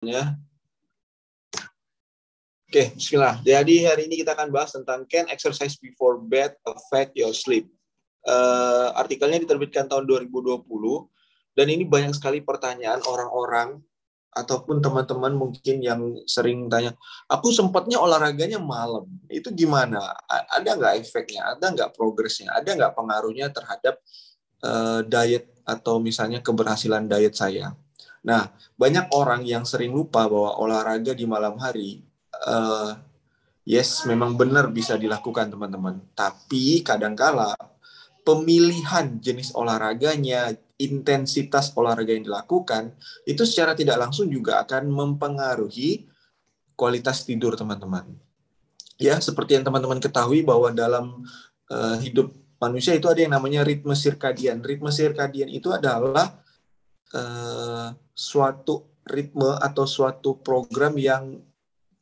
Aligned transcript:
semuanya. 0.00 0.40
Oke, 2.70 2.96
bismillah. 2.96 3.36
Jadi 3.44 3.84
hari 3.84 4.08
ini 4.08 4.24
kita 4.24 4.32
akan 4.32 4.48
bahas 4.48 4.72
tentang 4.72 5.04
can 5.04 5.28
exercise 5.28 5.76
before 5.76 6.16
bed 6.16 6.56
affect 6.64 7.12
your 7.18 7.36
sleep. 7.36 7.68
Uh, 8.24 8.96
artikelnya 8.96 9.44
diterbitkan 9.44 9.92
tahun 9.92 10.08
2020 10.08 10.64
dan 11.52 11.66
ini 11.68 11.84
banyak 11.84 12.16
sekali 12.16 12.40
pertanyaan 12.40 13.04
orang-orang 13.04 13.80
ataupun 14.30 14.78
teman-teman 14.78 15.34
mungkin 15.34 15.82
yang 15.82 16.00
sering 16.24 16.70
tanya, 16.70 16.94
aku 17.26 17.50
sempatnya 17.50 17.98
olahraganya 17.98 18.62
malam, 18.62 19.10
itu 19.26 19.50
gimana? 19.50 20.14
Ada 20.30 20.78
nggak 20.78 20.94
efeknya? 21.02 21.58
Ada 21.58 21.74
nggak 21.74 21.90
progresnya? 21.98 22.54
Ada 22.54 22.78
nggak 22.78 22.94
pengaruhnya 22.94 23.50
terhadap 23.50 23.98
uh, 24.62 25.02
diet 25.02 25.50
atau 25.66 25.98
misalnya 25.98 26.38
keberhasilan 26.38 27.10
diet 27.10 27.34
saya? 27.34 27.74
Nah, 28.20 28.52
banyak 28.76 29.08
orang 29.16 29.48
yang 29.48 29.64
sering 29.64 29.96
lupa 29.96 30.28
bahwa 30.28 30.60
olahraga 30.60 31.16
di 31.16 31.24
malam 31.24 31.56
hari 31.56 32.04
uh, 32.44 32.92
yes 33.64 34.04
memang 34.04 34.36
benar 34.36 34.68
bisa 34.68 35.00
dilakukan 35.00 35.48
teman-teman. 35.48 36.04
Tapi 36.12 36.84
kadangkala 36.84 37.56
pemilihan 38.20 39.16
jenis 39.20 39.56
olahraganya 39.56 40.52
intensitas 40.80 41.72
olahraga 41.76 42.12
yang 42.12 42.24
dilakukan 42.24 42.92
itu 43.24 43.44
secara 43.44 43.76
tidak 43.76 44.00
langsung 44.00 44.28
juga 44.28 44.64
akan 44.64 44.88
mempengaruhi 44.88 46.08
kualitas 46.76 47.24
tidur 47.24 47.56
teman-teman. 47.56 48.04
Ya 49.00 49.16
seperti 49.16 49.56
yang 49.56 49.64
teman-teman 49.64 50.00
ketahui 50.00 50.44
bahwa 50.44 50.72
dalam 50.72 51.24
uh, 51.72 51.96
hidup 52.04 52.32
manusia 52.60 52.92
itu 52.92 53.08
ada 53.08 53.20
yang 53.20 53.32
namanya 53.32 53.64
ritme 53.64 53.96
sirkadian. 53.96 54.60
Ritme 54.60 54.92
sirkadian 54.92 55.48
itu 55.48 55.72
adalah 55.72 56.36
uh, 57.14 57.88
suatu 58.14 59.02
ritme 59.06 59.56
atau 59.58 59.84
suatu 59.88 60.38
program 60.38 60.94
yang 60.94 61.40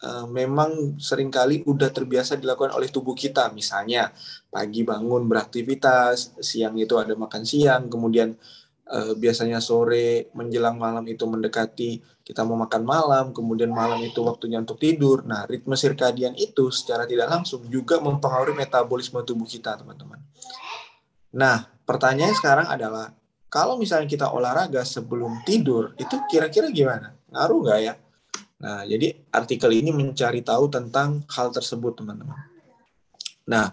uh, 0.05 0.27
memang 0.29 1.01
sering 1.01 1.33
kali 1.33 1.65
udah 1.65 1.89
terbiasa 1.91 2.37
dilakukan 2.37 2.75
oleh 2.77 2.91
tubuh 2.93 3.17
kita. 3.17 3.51
Misalnya 3.55 4.13
pagi 4.53 4.85
bangun 4.85 5.25
beraktivitas, 5.25 6.39
siang 6.43 6.77
itu 6.77 6.99
ada 7.01 7.15
makan 7.17 7.43
siang, 7.47 7.89
kemudian 7.89 8.37
uh, 8.93 9.13
biasanya 9.17 9.63
sore 9.63 10.29
menjelang 10.37 10.77
malam 10.77 11.05
itu 11.09 11.25
mendekati 11.25 12.19
kita 12.29 12.45
mau 12.45 12.61
makan 12.61 12.85
malam, 12.85 13.25
kemudian 13.33 13.73
malam 13.73 14.05
itu 14.05 14.21
waktunya 14.21 14.61
untuk 14.61 14.77
tidur. 14.77 15.25
Nah, 15.25 15.49
ritme 15.49 15.73
sirkadian 15.73 16.37
itu 16.37 16.69
secara 16.69 17.09
tidak 17.09 17.33
langsung 17.33 17.65
juga 17.73 17.97
mempengaruhi 18.05 18.53
metabolisme 18.53 19.25
tubuh 19.25 19.49
kita, 19.49 19.81
teman-teman. 19.81 20.21
Nah, 21.33 21.73
pertanyaan 21.89 22.37
sekarang 22.37 22.69
adalah 22.69 23.17
kalau 23.49 23.81
misalnya 23.81 24.09
kita 24.09 24.29
olahraga 24.29 24.85
sebelum 24.85 25.41
tidur, 25.45 25.97
itu 25.97 26.17
kira-kira 26.29 26.69
gimana? 26.69 27.17
Ngaruh 27.33 27.59
nggak 27.65 27.81
ya? 27.81 27.95
Nah, 28.59 28.83
jadi 28.85 29.15
artikel 29.33 29.71
ini 29.73 29.95
mencari 29.95 30.45
tahu 30.45 30.69
tentang 30.69 31.25
hal 31.33 31.49
tersebut, 31.49 32.03
teman-teman. 32.03 32.37
Nah, 33.49 33.73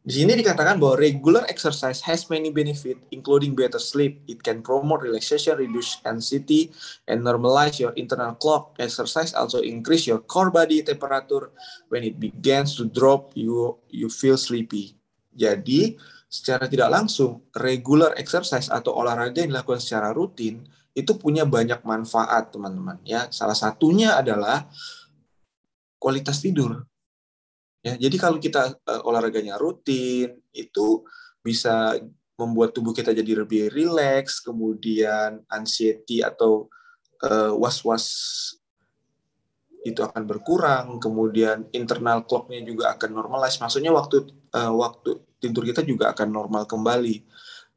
di 0.00 0.16
sini 0.16 0.32
dikatakan 0.32 0.80
bahwa 0.80 0.96
regular 0.96 1.44
exercise 1.52 2.00
has 2.08 2.24
many 2.32 2.48
benefit, 2.48 2.96
including 3.12 3.52
better 3.52 3.76
sleep. 3.76 4.24
It 4.24 4.40
can 4.40 4.64
promote 4.64 5.04
relaxation, 5.04 5.60
reduce 5.60 6.00
anxiety, 6.08 6.72
and 7.04 7.20
normalize 7.20 7.76
your 7.76 7.92
internal 8.00 8.32
clock. 8.40 8.80
Exercise 8.80 9.36
also 9.36 9.60
increase 9.60 10.08
your 10.08 10.24
core 10.24 10.48
body 10.48 10.80
temperature. 10.80 11.52
When 11.92 12.00
it 12.06 12.16
begins 12.16 12.80
to 12.80 12.88
drop, 12.88 13.36
you 13.36 13.76
you 13.92 14.08
feel 14.08 14.40
sleepy. 14.40 14.96
Jadi, 15.36 16.00
secara 16.30 16.70
tidak 16.70 16.94
langsung, 16.94 17.42
regular 17.58 18.14
exercise 18.14 18.70
atau 18.70 18.94
olahraga 18.94 19.42
yang 19.42 19.50
dilakukan 19.50 19.82
secara 19.82 20.14
rutin 20.14 20.62
itu 20.94 21.18
punya 21.18 21.42
banyak 21.42 21.82
manfaat 21.82 22.54
teman-teman 22.54 23.02
ya. 23.02 23.26
Salah 23.34 23.58
satunya 23.58 24.14
adalah 24.14 24.70
kualitas 25.98 26.38
tidur. 26.38 26.86
Ya 27.82 27.98
jadi 27.98 28.14
kalau 28.14 28.38
kita 28.38 28.78
uh, 28.86 29.02
olahraganya 29.02 29.58
rutin 29.58 30.38
itu 30.54 31.02
bisa 31.42 31.98
membuat 32.38 32.72
tubuh 32.72 32.94
kita 32.94 33.10
jadi 33.10 33.44
lebih 33.44 33.72
rileks 33.72 34.40
kemudian 34.40 35.42
anxiety 35.50 36.22
atau 36.22 36.70
uh, 37.24 37.52
was-was 37.56 38.06
itu 39.80 40.04
akan 40.04 40.28
berkurang 40.28 41.00
kemudian 41.00 41.64
internal 41.72 42.24
clocknya 42.28 42.60
juga 42.60 42.92
akan 42.92 43.10
normalize 43.16 43.56
maksudnya 43.58 43.90
waktu 43.90 44.28
uh, 44.52 44.72
waktu 44.76 45.16
tidur 45.40 45.64
kita 45.64 45.80
juga 45.84 46.12
akan 46.12 46.28
normal 46.28 46.68
kembali 46.68 47.24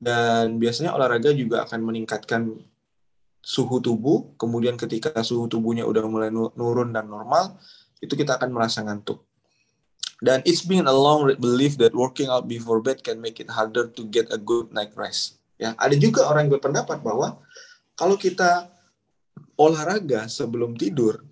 dan 0.03 0.59
biasanya 0.59 0.91
olahraga 0.91 1.31
juga 1.31 1.63
akan 1.63 1.79
meningkatkan 1.79 2.59
suhu 3.43 3.83
tubuh, 3.83 4.35
kemudian 4.39 4.79
ketika 4.79 5.11
suhu 5.23 5.51
tubuhnya 5.51 5.83
udah 5.83 6.03
mulai 6.07 6.31
nurun 6.31 6.95
dan 6.95 7.11
normal, 7.11 7.59
itu 7.99 8.15
kita 8.15 8.39
akan 8.39 8.55
merasa 8.55 8.83
ngantuk. 8.83 9.23
Dan 10.23 10.39
it's 10.47 10.63
been 10.63 10.87
a 10.87 10.95
long 10.95 11.27
belief 11.35 11.75
that 11.79 11.91
working 11.91 12.31
out 12.31 12.47
before 12.47 12.79
bed 12.79 13.03
can 13.03 13.19
make 13.19 13.43
it 13.43 13.51
harder 13.51 13.91
to 13.91 14.07
get 14.07 14.31
a 14.31 14.39
good 14.39 14.71
night 14.71 14.95
rest. 14.95 15.39
Ya, 15.59 15.75
ada 15.75 15.95
juga 15.99 16.23
orang 16.27 16.47
yang 16.47 16.55
berpendapat 16.59 17.03
bahwa 17.03 17.43
kalau 17.99 18.15
kita 18.15 18.71
olahraga 19.59 20.31
sebelum 20.31 20.79
tidur, 20.79 21.27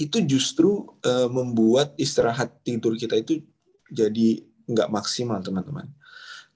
itu 0.00 0.24
justru 0.24 0.88
uh, 1.04 1.28
membuat 1.28 1.92
istirahat 2.00 2.64
tidur 2.64 2.96
kita 2.96 3.20
itu 3.20 3.44
jadi 3.92 4.40
nggak 4.64 4.88
maksimal, 4.88 5.42
teman-teman. 5.44 5.90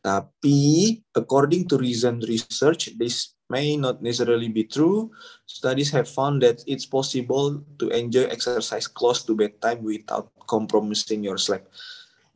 Tapi 0.00 0.94
according 1.12 1.66
to 1.66 1.76
recent 1.76 2.24
research, 2.30 2.94
this 2.94 3.34
may 3.50 3.74
not 3.74 3.98
necessarily 4.00 4.46
be 4.46 4.62
true. 4.62 5.10
Studies 5.44 5.90
have 5.90 6.06
found 6.06 6.40
that 6.46 6.62
it's 6.64 6.86
possible 6.86 7.62
to 7.82 7.90
enjoy 7.90 8.30
exercise 8.30 8.86
close 8.86 9.26
to 9.26 9.34
bedtime 9.34 9.82
without 9.82 10.30
compromising 10.46 11.26
your 11.26 11.38
sleep. 11.38 11.66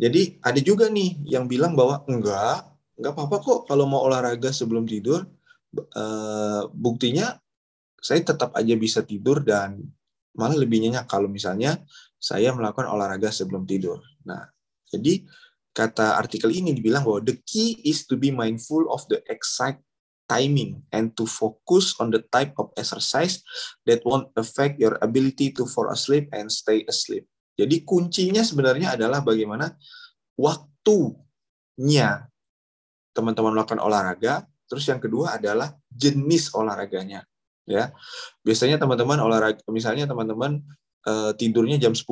Jadi 0.00 0.40
ada 0.42 0.60
juga 0.60 0.90
nih 0.90 1.22
yang 1.28 1.46
bilang 1.46 1.78
bahwa 1.78 2.02
enggak, 2.10 2.66
enggak 2.98 3.12
apa-apa 3.14 3.36
kok 3.38 3.60
kalau 3.70 3.86
mau 3.86 4.02
olahraga 4.02 4.50
sebelum 4.50 4.84
tidur. 4.84 5.24
Uh, 5.94 6.66
buktinya 6.74 7.38
saya 8.02 8.26
tetap 8.26 8.50
aja 8.58 8.74
bisa 8.74 9.06
tidur 9.06 9.38
dan 9.46 9.78
malah 10.40 10.56
lebih 10.56 10.80
nyenyak 10.80 11.04
kalau 11.04 11.28
misalnya 11.28 11.76
saya 12.16 12.56
melakukan 12.56 12.88
olahraga 12.88 13.28
sebelum 13.28 13.68
tidur. 13.68 14.00
Nah, 14.24 14.48
jadi 14.88 15.28
kata 15.76 16.16
artikel 16.16 16.48
ini 16.48 16.72
dibilang 16.72 17.04
bahwa 17.04 17.20
the 17.20 17.36
key 17.44 17.76
is 17.84 18.08
to 18.08 18.16
be 18.16 18.32
mindful 18.32 18.88
of 18.88 19.04
the 19.12 19.20
exact 19.28 19.84
timing 20.30 20.78
and 20.94 21.10
to 21.18 21.26
focus 21.26 21.98
on 21.98 22.14
the 22.14 22.22
type 22.30 22.54
of 22.56 22.70
exercise 22.78 23.42
that 23.82 23.98
won't 24.06 24.30
affect 24.38 24.78
your 24.78 24.94
ability 25.02 25.50
to 25.50 25.66
fall 25.66 25.90
asleep 25.90 26.30
and 26.30 26.48
stay 26.48 26.86
asleep. 26.86 27.26
Jadi 27.58 27.82
kuncinya 27.82 28.46
sebenarnya 28.46 28.94
adalah 28.94 29.20
bagaimana 29.26 29.74
waktunya 30.38 32.30
teman-teman 33.10 33.58
melakukan 33.58 33.82
olahraga, 33.82 34.46
terus 34.70 34.86
yang 34.86 35.02
kedua 35.02 35.36
adalah 35.36 35.74
jenis 35.90 36.54
olahraganya. 36.54 37.26
Ya, 37.68 37.94
biasanya 38.42 38.80
teman-teman 38.80 39.20
olahraga, 39.22 39.62
misalnya 39.70 40.08
teman-teman 40.08 40.64
uh, 41.06 41.30
tidurnya 41.36 41.78
jam 41.78 41.94
10, 41.94 42.02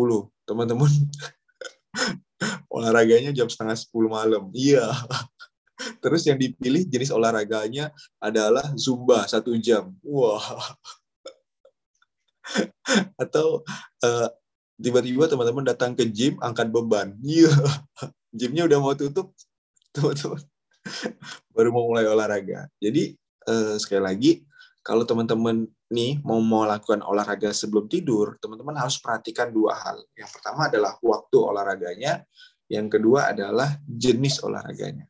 teman-teman 0.46 0.86
olahraganya 2.74 3.34
jam 3.34 3.50
setengah 3.50 3.74
10 3.74 3.90
malam. 4.06 4.42
Iya, 4.54 4.86
Terus 6.02 6.26
yang 6.26 6.38
dipilih 6.38 6.86
jenis 6.90 7.14
olahraganya 7.14 7.94
adalah 8.18 8.74
zumba 8.74 9.26
satu 9.30 9.54
jam. 9.58 9.94
Wah. 10.02 10.42
Atau 13.22 13.62
uh, 14.02 14.28
tiba-tiba 14.78 15.30
teman-teman 15.30 15.66
datang 15.66 15.94
ke 15.94 16.06
gym 16.10 16.34
angkat 16.42 16.70
beban. 16.70 17.14
Iya. 17.22 17.54
Gymnya 18.34 18.66
udah 18.66 18.78
mau 18.82 18.94
tutup, 18.98 19.32
teman-teman. 19.94 20.42
Baru 21.54 21.70
mau 21.70 21.86
mulai 21.86 22.06
olahraga. 22.10 22.66
Jadi 22.82 23.14
uh, 23.46 23.78
sekali 23.78 24.02
lagi 24.02 24.32
kalau 24.88 25.04
teman-teman 25.04 25.68
nih 25.92 26.16
mau 26.24 26.40
melakukan 26.40 27.04
olahraga 27.04 27.52
sebelum 27.52 27.92
tidur, 27.92 28.40
teman-teman 28.40 28.72
harus 28.72 28.96
perhatikan 28.96 29.52
dua 29.52 29.76
hal. 29.76 30.00
Yang 30.16 30.40
pertama 30.40 30.72
adalah 30.72 30.96
waktu 31.04 31.36
olahraganya, 31.36 32.24
yang 32.72 32.88
kedua 32.88 33.36
adalah 33.36 33.76
jenis 33.84 34.40
olahraganya. 34.40 35.04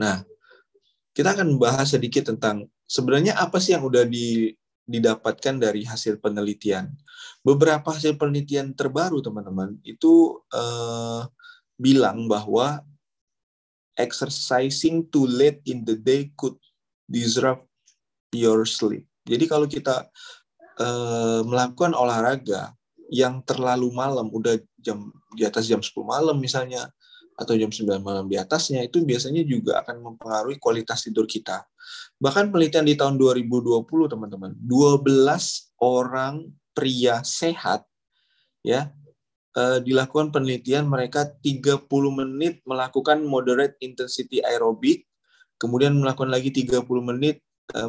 Nah, 0.00 0.24
kita 1.12 1.36
akan 1.36 1.60
bahas 1.60 1.92
sedikit 1.92 2.32
tentang 2.32 2.64
sebenarnya 2.88 3.36
apa 3.36 3.60
sih 3.60 3.76
yang 3.76 3.84
udah 3.84 4.08
di, 4.08 4.56
didapatkan 4.88 5.60
dari 5.60 5.84
hasil 5.84 6.16
penelitian. 6.16 6.88
Beberapa 7.44 7.92
hasil 7.92 8.16
penelitian 8.16 8.72
terbaru, 8.72 9.20
teman-teman, 9.20 9.76
itu 9.84 10.40
uh, 10.56 11.28
bilang 11.76 12.24
bahwa 12.24 12.80
exercising 14.00 15.04
too 15.12 15.28
late 15.28 15.60
in 15.68 15.84
the 15.84 15.92
day 15.92 16.32
could 16.32 16.56
disrupt 17.04 17.67
your 18.32 18.64
sleep. 18.68 19.04
Jadi 19.28 19.44
kalau 19.44 19.68
kita 19.68 20.08
uh, 20.80 21.40
melakukan 21.44 21.92
olahraga 21.92 22.72
yang 23.08 23.40
terlalu 23.44 23.92
malam, 23.92 24.28
udah 24.32 24.56
jam 24.80 25.12
di 25.32 25.44
atas 25.44 25.68
jam 25.68 25.80
10 25.80 25.92
malam 26.04 26.36
misalnya, 26.36 26.88
atau 27.38 27.54
jam 27.54 27.70
9 27.70 28.02
malam 28.02 28.26
di 28.26 28.34
atasnya 28.34 28.82
itu 28.82 29.06
biasanya 29.06 29.46
juga 29.46 29.78
akan 29.86 30.02
mempengaruhi 30.02 30.58
kualitas 30.58 31.06
tidur 31.06 31.24
kita. 31.24 31.62
Bahkan 32.18 32.50
penelitian 32.50 32.82
di 32.82 32.98
tahun 32.98 33.14
2020 33.14 33.86
teman-teman, 34.10 34.58
12 34.58 35.78
orang 35.78 36.50
pria 36.74 37.22
sehat 37.22 37.86
ya 38.66 38.90
eh, 39.54 39.78
dilakukan 39.86 40.34
penelitian 40.34 40.90
mereka 40.90 41.30
30 41.30 41.86
menit 42.10 42.58
melakukan 42.66 43.22
moderate 43.22 43.78
intensity 43.78 44.42
aerobik, 44.42 45.06
kemudian 45.62 45.94
melakukan 45.94 46.34
lagi 46.34 46.50
30 46.50 46.82
menit 47.06 47.38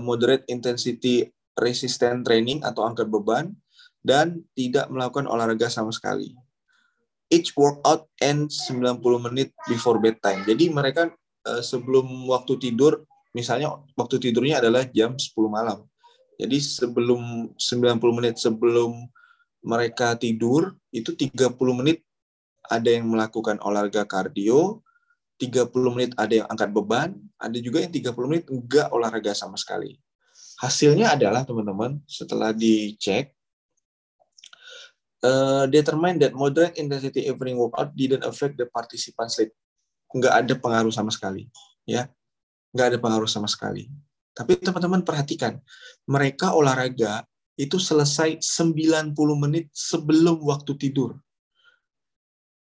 moderate 0.01 0.43
intensity 0.51 1.29
resistant 1.59 2.23
training 2.23 2.63
atau 2.63 2.87
angkat 2.87 3.07
beban 3.11 3.55
dan 3.99 4.43
tidak 4.55 4.87
melakukan 4.87 5.27
olahraga 5.27 5.67
sama 5.67 5.91
sekali. 5.91 6.33
Each 7.29 7.53
workout 7.53 8.09
ends 8.17 8.65
90 8.71 8.99
menit 9.29 9.53
before 9.69 10.01
bedtime. 10.01 10.41
Jadi 10.47 10.71
mereka 10.73 11.13
eh, 11.45 11.61
sebelum 11.61 12.25
waktu 12.25 12.57
tidur, 12.57 13.05
misalnya 13.37 13.77
waktu 13.93 14.17
tidurnya 14.17 14.63
adalah 14.63 14.87
jam 14.89 15.13
10 15.13 15.29
malam. 15.45 15.85
Jadi 16.39 16.57
sebelum 16.57 17.51
90 17.59 18.17
menit 18.17 18.39
sebelum 18.39 18.95
mereka 19.59 20.15
tidur 20.15 20.71
itu 20.95 21.11
30 21.11 21.53
menit 21.75 22.01
ada 22.71 22.87
yang 22.87 23.11
melakukan 23.11 23.59
olahraga 23.59 24.07
kardio, 24.07 24.79
30 25.39 25.71
menit 25.95 26.11
ada 26.19 26.43
yang 26.43 26.47
angkat 26.51 26.69
beban, 26.75 27.15
ada 27.39 27.57
juga 27.63 27.79
yang 27.79 27.95
30 27.95 28.11
menit 28.27 28.45
enggak 28.51 28.91
olahraga 28.91 29.31
sama 29.31 29.55
sekali. 29.55 29.95
Hasilnya 30.59 31.15
adalah 31.15 31.47
teman-teman 31.47 32.03
setelah 32.03 32.51
dicek 32.51 33.31
uh, 35.23 35.63
determine 35.71 36.19
that 36.19 36.35
moderate 36.35 36.75
intensity 36.75 37.31
evening 37.31 37.55
workout 37.55 37.95
didn't 37.95 38.27
affect 38.27 38.59
the 38.59 38.67
participant 38.67 39.31
sleep. 39.31 39.55
Enggak 40.11 40.43
ada 40.43 40.53
pengaruh 40.59 40.91
sama 40.91 41.13
sekali, 41.15 41.47
ya. 41.87 42.11
Enggak 42.75 42.95
ada 42.95 42.97
pengaruh 42.99 43.29
sama 43.31 43.47
sekali. 43.47 43.87
Tapi 44.35 44.59
teman-teman 44.59 45.03
perhatikan, 45.07 45.55
mereka 46.03 46.51
olahraga 46.51 47.23
itu 47.59 47.75
selesai 47.75 48.39
90 48.39 49.15
menit 49.35 49.67
sebelum 49.71 50.39
waktu 50.43 50.75
tidur. 50.79 51.19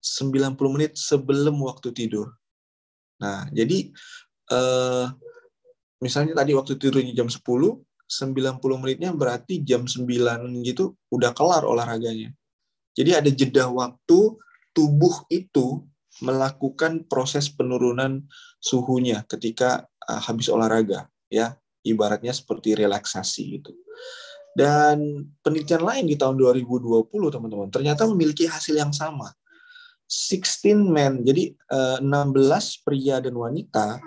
90 0.03 0.53
menit 0.69 0.91
sebelum 0.99 1.55
waktu 1.63 1.89
tidur. 1.95 2.33
Nah, 3.23 3.47
jadi 3.55 3.87
eh, 4.51 5.05
misalnya 6.03 6.43
tadi 6.43 6.51
waktu 6.51 6.75
tidurnya 6.75 7.15
jam 7.15 7.31
10, 7.31 7.39
90 7.39 8.83
menitnya 8.83 9.15
berarti 9.15 9.63
jam 9.63 9.87
9 9.87 10.03
gitu 10.67 10.99
udah 11.07 11.31
kelar 11.31 11.63
olahraganya. 11.63 12.35
Jadi 12.93 13.11
ada 13.15 13.29
jeda 13.31 13.71
waktu 13.71 14.37
tubuh 14.75 15.23
itu 15.31 15.87
melakukan 16.21 17.09
proses 17.09 17.49
penurunan 17.49 18.21
suhunya 18.61 19.25
ketika 19.25 19.89
uh, 20.05 20.21
habis 20.21 20.45
olahraga 20.45 21.09
ya 21.25 21.57
ibaratnya 21.81 22.29
seperti 22.29 22.77
relaksasi 22.77 23.57
gitu 23.57 23.73
dan 24.53 25.25
penelitian 25.41 25.81
lain 25.81 26.05
di 26.05 26.13
tahun 26.13 26.37
2020, 26.37 27.09
teman-teman, 27.09 27.69
ternyata 27.73 28.05
memiliki 28.05 28.45
hasil 28.45 28.77
yang 28.77 28.93
sama. 28.93 29.33
16 30.13 30.93
men, 30.93 31.25
jadi 31.25 31.57
16 32.01 32.05
eh, 32.05 32.65
pria 32.85 33.17
dan 33.17 33.33
wanita 33.33 33.97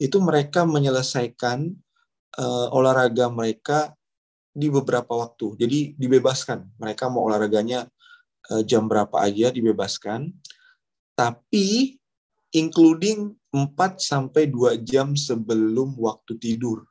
itu 0.00 0.16
mereka 0.18 0.64
menyelesaikan 0.64 1.68
uh, 2.40 2.68
olahraga 2.72 3.28
mereka 3.28 3.92
di 4.50 4.72
beberapa 4.72 5.12
waktu. 5.14 5.60
Jadi 5.60 5.78
dibebaskan. 5.94 6.80
Mereka 6.80 7.06
mau 7.12 7.28
olahraganya 7.28 7.86
uh, 8.50 8.62
jam 8.64 8.88
berapa 8.88 9.14
aja 9.20 9.52
dibebaskan. 9.52 10.32
Tapi 11.14 12.00
including 12.56 13.36
4 13.52 14.00
sampai 14.00 14.48
2 14.48 14.80
jam 14.82 15.12
sebelum 15.14 15.94
waktu 16.00 16.40
tidur. 16.40 16.82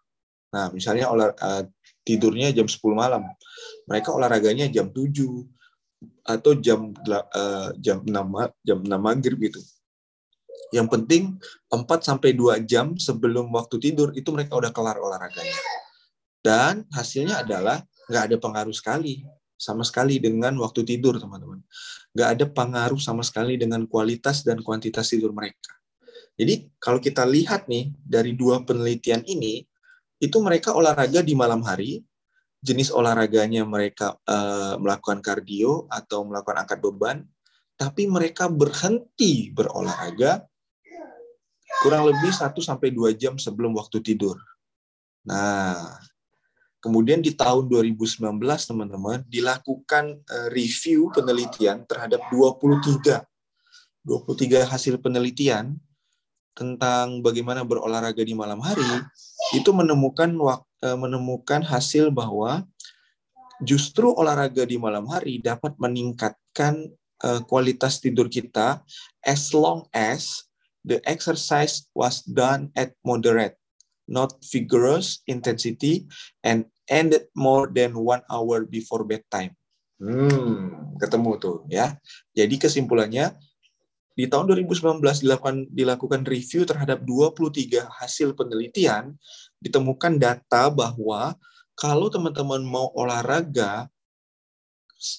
Nah, 0.53 0.69
misalnya 0.71 1.09
olah, 1.09 1.33
uh, 1.35 1.65
tidurnya 2.05 2.53
jam 2.53 2.69
10 2.69 2.79
malam. 2.95 3.25
Mereka 3.89 4.13
olahraganya 4.13 4.69
jam 4.69 4.87
7 4.87 5.03
atau 6.25 6.57
jam 6.57 6.93
uh, 7.09 7.69
jam 7.77 8.01
6 8.01 8.09
jam 8.65 8.77
6 8.81 8.89
maghrib 8.97 9.37
gitu. 9.37 9.61
Yang 10.71 10.87
penting 10.97 11.23
4 11.67 11.85
sampai 12.01 12.31
2 12.33 12.63
jam 12.63 12.95
sebelum 12.95 13.51
waktu 13.51 13.77
tidur 13.77 14.15
itu 14.15 14.29
mereka 14.33 14.57
udah 14.57 14.71
kelar 14.73 14.97
olahraganya. 14.97 15.57
Dan 16.41 16.89
hasilnya 16.89 17.45
adalah 17.45 17.85
nggak 18.09 18.23
ada 18.31 18.37
pengaruh 18.41 18.73
sekali 18.73 19.21
sama 19.61 19.85
sekali 19.85 20.17
dengan 20.17 20.57
waktu 20.57 20.81
tidur 20.81 21.21
teman-teman. 21.21 21.61
Nggak 22.17 22.29
ada 22.33 22.45
pengaruh 22.49 22.97
sama 22.97 23.21
sekali 23.21 23.61
dengan 23.61 23.85
kualitas 23.85 24.41
dan 24.41 24.65
kuantitas 24.65 25.13
tidur 25.13 25.29
mereka. 25.37 25.77
Jadi 26.33 26.73
kalau 26.81 26.97
kita 26.97 27.21
lihat 27.29 27.69
nih 27.69 27.93
dari 28.01 28.33
dua 28.33 28.65
penelitian 28.65 29.21
ini, 29.29 29.61
itu 30.17 30.37
mereka 30.41 30.73
olahraga 30.73 31.21
di 31.21 31.37
malam 31.37 31.61
hari, 31.61 32.01
jenis 32.61 32.93
olahraganya 32.93 33.65
mereka 33.65 34.15
uh, 34.29 34.77
melakukan 34.77 35.19
kardio 35.19 35.89
atau 35.89 36.21
melakukan 36.23 36.61
angkat 36.61 36.77
beban, 36.77 37.25
tapi 37.73 38.05
mereka 38.05 38.45
berhenti 38.45 39.49
berolahraga 39.49 40.45
kurang 41.81 42.13
lebih 42.13 42.29
1 42.29 42.53
sampai 42.61 42.93
2 42.93 43.17
jam 43.17 43.33
sebelum 43.41 43.73
waktu 43.73 44.05
tidur. 44.05 44.37
Nah, 45.25 45.97
kemudian 46.77 47.25
di 47.25 47.33
tahun 47.33 47.65
2019 47.65 48.21
teman-teman 48.41 49.25
dilakukan 49.25 50.21
uh, 50.21 50.47
review 50.53 51.09
penelitian 51.09 51.85
terhadap 51.89 52.21
23 52.29 53.25
23 54.01 54.65
hasil 54.65 54.97
penelitian 54.97 55.77
tentang 56.57 57.21
bagaimana 57.21 57.61
berolahraga 57.61 58.25
di 58.25 58.33
malam 58.33 58.59
hari 58.59 58.83
itu 59.55 59.71
menemukan 59.71 60.33
e, 60.35 60.55
menemukan 60.81 61.61
hasil 61.61 62.09
bahwa 62.09 62.65
justru 63.61 64.09
olahraga 64.09 64.65
di 64.65 64.81
malam 64.81 65.05
hari 65.05 65.37
dapat 65.37 65.77
meningkatkan 65.77 66.89
e, 67.21 67.29
kualitas 67.45 68.01
tidur 68.01 68.25
kita 68.25 68.81
as 69.21 69.53
long 69.53 69.85
as 69.93 70.49
the 70.81 70.97
exercise 71.05 71.85
was 71.93 72.25
done 72.25 72.73
at 72.73 72.97
moderate 73.05 73.61
not 74.11 74.35
vigorous 74.51 75.23
intensity 75.29 76.03
and 76.43 76.67
ended 76.91 77.31
more 77.31 77.71
than 77.71 77.95
one 77.95 78.19
hour 78.27 78.67
before 78.67 79.07
bedtime. 79.07 79.55
Hmm, 80.01 80.97
ketemu 80.99 81.31
tuh 81.39 81.57
ya. 81.71 81.95
Jadi 82.35 82.59
kesimpulannya 82.59 83.31
di 84.11 84.27
tahun 84.27 84.51
2019 84.51 84.99
dilakukan, 85.23 85.71
dilakukan 85.71 86.21
review 86.27 86.67
terhadap 86.67 86.99
23 87.07 87.87
hasil 87.87 88.35
penelitian, 88.35 89.15
ditemukan 89.61 90.17
data 90.17 90.73
bahwa 90.73 91.37
kalau 91.77 92.09
teman-teman 92.09 92.61
mau 92.65 92.89
olahraga 92.97 93.87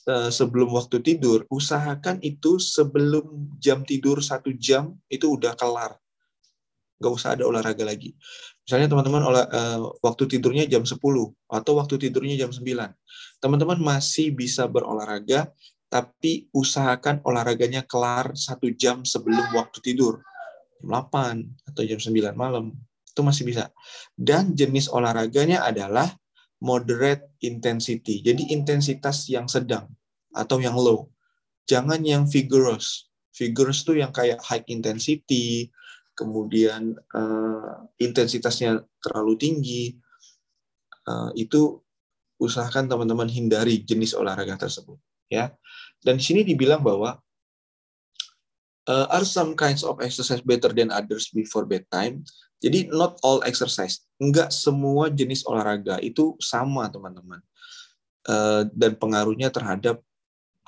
eh, 0.06 0.30
sebelum 0.30 0.74
waktu 0.74 1.00
tidur, 1.00 1.46
usahakan 1.48 2.18
itu 2.20 2.58
sebelum 2.58 3.56
jam 3.62 3.86
tidur 3.86 4.18
satu 4.20 4.50
jam 4.54 4.98
itu 5.08 5.38
udah 5.38 5.54
kelar. 5.54 5.96
Gak 7.02 7.12
usah 7.18 7.34
ada 7.34 7.46
olahraga 7.46 7.82
lagi. 7.82 8.14
Misalnya 8.62 8.86
teman-teman 8.94 9.26
uh, 9.26 9.90
waktu 10.06 10.38
tidurnya 10.38 10.70
jam 10.70 10.86
10 10.86 11.02
atau 11.50 11.72
waktu 11.74 11.94
tidurnya 11.98 12.46
jam 12.46 12.54
9. 12.54 12.62
Teman-teman 13.42 13.78
masih 13.82 14.30
bisa 14.30 14.70
berolahraga 14.70 15.50
tapi 15.90 16.46
usahakan 16.54 17.20
olahraganya 17.26 17.82
kelar 17.84 18.32
satu 18.38 18.70
jam 18.70 19.02
sebelum 19.02 19.50
waktu 19.50 19.82
tidur. 19.82 20.22
Jam 20.78 20.94
8 20.94 21.74
atau 21.74 21.82
jam 21.82 21.98
9 21.98 22.38
malam. 22.38 22.70
Itu 23.12 23.20
masih 23.20 23.44
bisa. 23.44 23.68
Dan 24.16 24.56
jenis 24.56 24.88
olahraganya 24.88 25.62
adalah 25.68 26.08
moderate 26.64 27.36
intensity. 27.44 28.24
Jadi 28.24 28.54
intensitas 28.54 29.28
yang 29.28 29.46
sedang 29.46 29.86
atau 30.32 30.56
yang 30.58 30.74
low. 30.74 31.12
Jangan 31.68 32.00
yang 32.02 32.24
vigorous. 32.24 33.12
Vigorous 33.36 33.84
itu 33.84 34.00
yang 34.00 34.12
kayak 34.12 34.40
high 34.40 34.64
intensity, 34.68 35.68
kemudian 36.16 36.96
uh, 37.12 37.84
intensitasnya 38.00 38.80
terlalu 39.04 39.34
tinggi. 39.36 39.84
Uh, 41.02 41.34
itu 41.34 41.82
usahakan 42.38 42.86
teman-teman 42.86 43.26
hindari 43.26 43.82
jenis 43.82 44.14
olahraga 44.14 44.56
tersebut 44.56 44.96
ya. 45.32 45.48
Dan 46.02 46.20
di 46.20 46.24
sini 46.24 46.40
dibilang 46.44 46.84
bahwa 46.84 47.16
uh, 48.88 49.06
are 49.10 49.26
some 49.26 49.54
kinds 49.58 49.82
of 49.82 49.98
exercise 50.00 50.42
better 50.42 50.70
than 50.70 50.90
others 50.90 51.30
before 51.30 51.66
bedtime. 51.66 52.24
Jadi 52.62 52.94
not 52.94 53.18
all 53.26 53.42
exercise, 53.42 54.06
enggak 54.22 54.54
semua 54.54 55.10
jenis 55.10 55.42
olahraga 55.50 55.98
itu 55.98 56.38
sama 56.38 56.86
teman-teman. 56.86 57.42
Uh, 58.22 58.70
dan 58.70 58.94
pengaruhnya 58.94 59.50
terhadap 59.50 59.98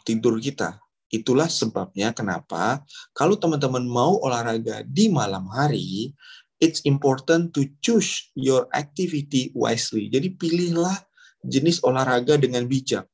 tidur 0.03 0.43
kita. 0.43 0.75
Itulah 1.07 1.47
sebabnya 1.47 2.11
kenapa 2.11 2.83
kalau 3.15 3.39
teman-teman 3.39 3.87
mau 3.87 4.19
olahraga 4.19 4.83
di 4.83 5.07
malam 5.07 5.47
hari, 5.47 6.11
it's 6.59 6.83
important 6.83 7.55
to 7.55 7.63
choose 7.79 8.35
your 8.35 8.67
activity 8.75 9.55
wisely. 9.55 10.11
Jadi 10.11 10.35
pilihlah 10.35 10.99
jenis 11.47 11.79
olahraga 11.87 12.35
dengan 12.35 12.67
bijak 12.67 13.07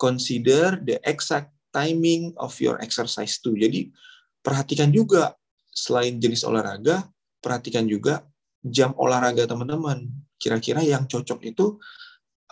consider 0.00 0.80
the 0.84 1.00
exact 1.04 1.52
timing 1.72 2.32
of 2.40 2.56
your 2.60 2.80
exercise 2.80 3.40
too. 3.40 3.56
Jadi 3.56 3.92
perhatikan 4.46 4.94
juga 4.94 5.34
selain 5.74 6.22
jenis 6.22 6.46
olahraga, 6.46 7.02
perhatikan 7.42 7.82
juga 7.90 8.22
jam 8.62 8.94
olahraga 8.94 9.50
teman-teman. 9.50 10.06
Kira-kira 10.38 10.86
yang 10.86 11.10
cocok 11.10 11.42
itu 11.42 11.82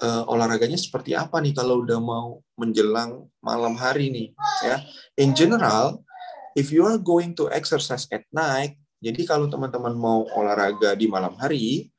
uh, 0.02 0.26
olahraganya 0.26 0.74
seperti 0.74 1.14
apa 1.14 1.38
nih 1.38 1.54
kalau 1.54 1.86
udah 1.86 2.02
mau 2.02 2.42
menjelang 2.58 3.30
malam 3.38 3.78
hari 3.78 4.10
nih 4.10 4.28
ya. 4.66 4.82
In 5.22 5.38
general, 5.38 6.02
if 6.58 6.74
you 6.74 6.82
are 6.82 6.98
going 6.98 7.38
to 7.38 7.46
exercise 7.54 8.10
at 8.10 8.26
night, 8.34 8.74
jadi 8.98 9.22
kalau 9.22 9.46
teman-teman 9.46 9.94
mau 9.94 10.26
olahraga 10.34 10.98
di 10.98 11.06
malam 11.06 11.38
hari, 11.38 11.94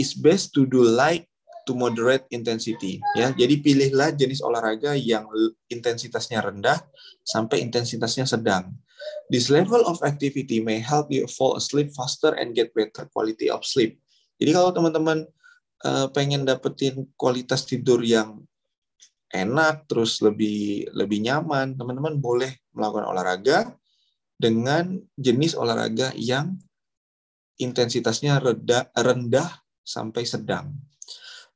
it's 0.00 0.16
best 0.16 0.56
to 0.56 0.64
do 0.64 0.80
light 0.80 1.28
to 1.68 1.76
moderate 1.76 2.24
intensity 2.32 3.00
ya. 3.18 3.32
Jadi 3.34 3.60
pilihlah 3.60 4.14
jenis 4.16 4.40
olahraga 4.40 4.96
yang 4.96 5.26
intensitasnya 5.68 6.40
rendah 6.40 6.80
sampai 7.26 7.60
intensitasnya 7.64 8.24
sedang. 8.28 8.72
This 9.32 9.48
level 9.48 9.84
of 9.88 10.00
activity 10.04 10.60
may 10.60 10.80
help 10.80 11.08
you 11.08 11.24
fall 11.28 11.56
asleep 11.56 11.92
faster 11.96 12.36
and 12.36 12.52
get 12.52 12.76
better 12.76 13.08
quality 13.10 13.48
of 13.48 13.64
sleep. 13.64 14.00
Jadi 14.36 14.50
kalau 14.52 14.70
teman-teman 14.74 15.24
uh, 15.86 16.06
pengen 16.12 16.44
dapetin 16.44 17.08
kualitas 17.16 17.64
tidur 17.64 18.04
yang 18.04 18.44
enak, 19.32 19.88
terus 19.88 20.20
lebih 20.20 20.88
lebih 20.92 21.24
nyaman, 21.24 21.74
teman-teman 21.74 22.20
boleh 22.20 22.52
melakukan 22.76 23.06
olahraga 23.08 23.58
dengan 24.36 24.98
jenis 25.16 25.54
olahraga 25.54 26.12
yang 26.18 26.58
intensitasnya 27.58 28.42
rendah, 28.42 28.90
rendah 28.98 29.50
sampai 29.86 30.26
sedang. 30.26 30.74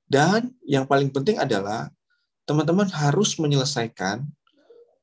Dan 0.09 0.57
yang 0.65 0.89
paling 0.89 1.13
penting 1.13 1.37
adalah 1.37 1.91
teman-teman 2.49 2.89
harus 2.89 3.37
menyelesaikan 3.37 4.25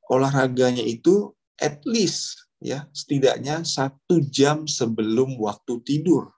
olahraganya 0.10 0.82
itu 0.82 1.35
at 1.60 1.82
least 1.88 2.46
ya 2.60 2.88
setidaknya 2.92 3.64
satu 3.64 4.24
jam 4.28 4.66
sebelum 4.66 5.38
waktu 5.40 5.80
tidur. 5.84 6.32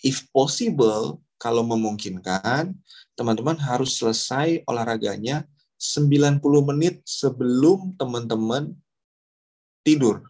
If 0.00 0.24
possible, 0.32 1.20
kalau 1.40 1.64
memungkinkan, 1.64 2.72
teman-teman 3.16 3.56
harus 3.56 3.96
selesai 4.00 4.64
olahraganya 4.64 5.44
90 5.80 6.40
menit 6.68 7.00
sebelum 7.08 7.96
teman-teman 7.96 8.76
tidur. 9.80 10.24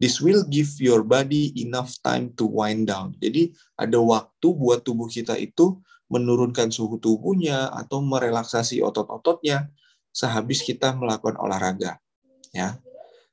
This 0.00 0.18
will 0.18 0.42
give 0.48 0.72
your 0.82 1.06
body 1.06 1.54
enough 1.62 1.94
time 2.02 2.34
to 2.40 2.48
wind 2.48 2.90
down. 2.90 3.14
Jadi 3.22 3.54
ada 3.78 4.00
waktu 4.02 4.48
buat 4.50 4.82
tubuh 4.82 5.06
kita 5.06 5.38
itu 5.38 5.78
menurunkan 6.10 6.74
suhu 6.74 6.98
tubuhnya 6.98 7.70
atau 7.70 8.02
merelaksasi 8.02 8.82
otot-ototnya 8.82 9.70
sehabis 10.10 10.60
kita 10.66 10.92
melakukan 10.92 11.38
olahraga. 11.38 12.02
Ya, 12.52 12.76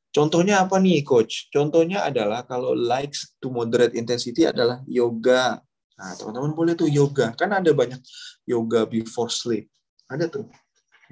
Contohnya 0.10 0.66
apa 0.66 0.82
nih, 0.82 1.06
coach? 1.06 1.54
Contohnya 1.54 2.02
adalah 2.02 2.42
kalau 2.42 2.74
likes 2.74 3.38
to 3.38 3.54
moderate 3.54 3.94
intensity 3.94 4.42
adalah 4.42 4.82
yoga. 4.90 5.62
Nah, 6.02 6.12
teman-teman 6.18 6.58
boleh 6.58 6.74
tuh 6.74 6.90
yoga. 6.90 7.38
Kan 7.38 7.54
ada 7.54 7.70
banyak 7.70 8.02
yoga 8.50 8.90
before 8.90 9.30
sleep. 9.30 9.70
Ada 10.10 10.26
tuh. 10.26 10.50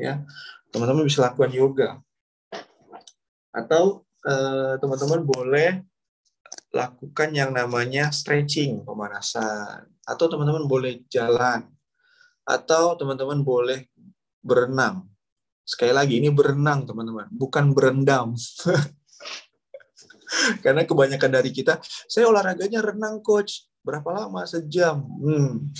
Ya. 0.01 0.25
Teman-teman 0.73 1.05
bisa 1.05 1.21
lakukan 1.21 1.53
yoga. 1.53 2.01
Atau 3.53 4.01
eh, 4.25 4.81
teman-teman 4.81 5.21
eh, 5.21 5.27
boleh 5.29 5.69
lakukan 6.73 7.29
yang 7.37 7.53
namanya 7.53 8.09
stretching, 8.09 8.81
pemanasan. 8.81 9.93
Atau 10.09 10.25
teman-teman 10.25 10.65
boleh 10.65 11.05
jalan. 11.13 11.69
Atau 12.49 12.97
teman-teman 12.97 13.45
boleh 13.45 13.85
berenang 14.41 15.05
Sekali 15.67 15.91
lagi, 15.91 16.23
ini 16.23 16.31
berenang, 16.31 16.87
teman-teman, 16.87 17.27
bukan 17.27 17.75
berendam. 17.75 18.31
Karena 20.63 20.87
kebanyakan 20.87 21.27
dari 21.27 21.51
kita, 21.51 21.83
saya 22.07 22.31
olahraganya 22.31 22.79
renang, 22.79 23.19
coach. 23.19 23.67
Berapa 23.83 24.15
lama? 24.15 24.47
Sejam. 24.47 25.03
Hmm. 25.19 25.75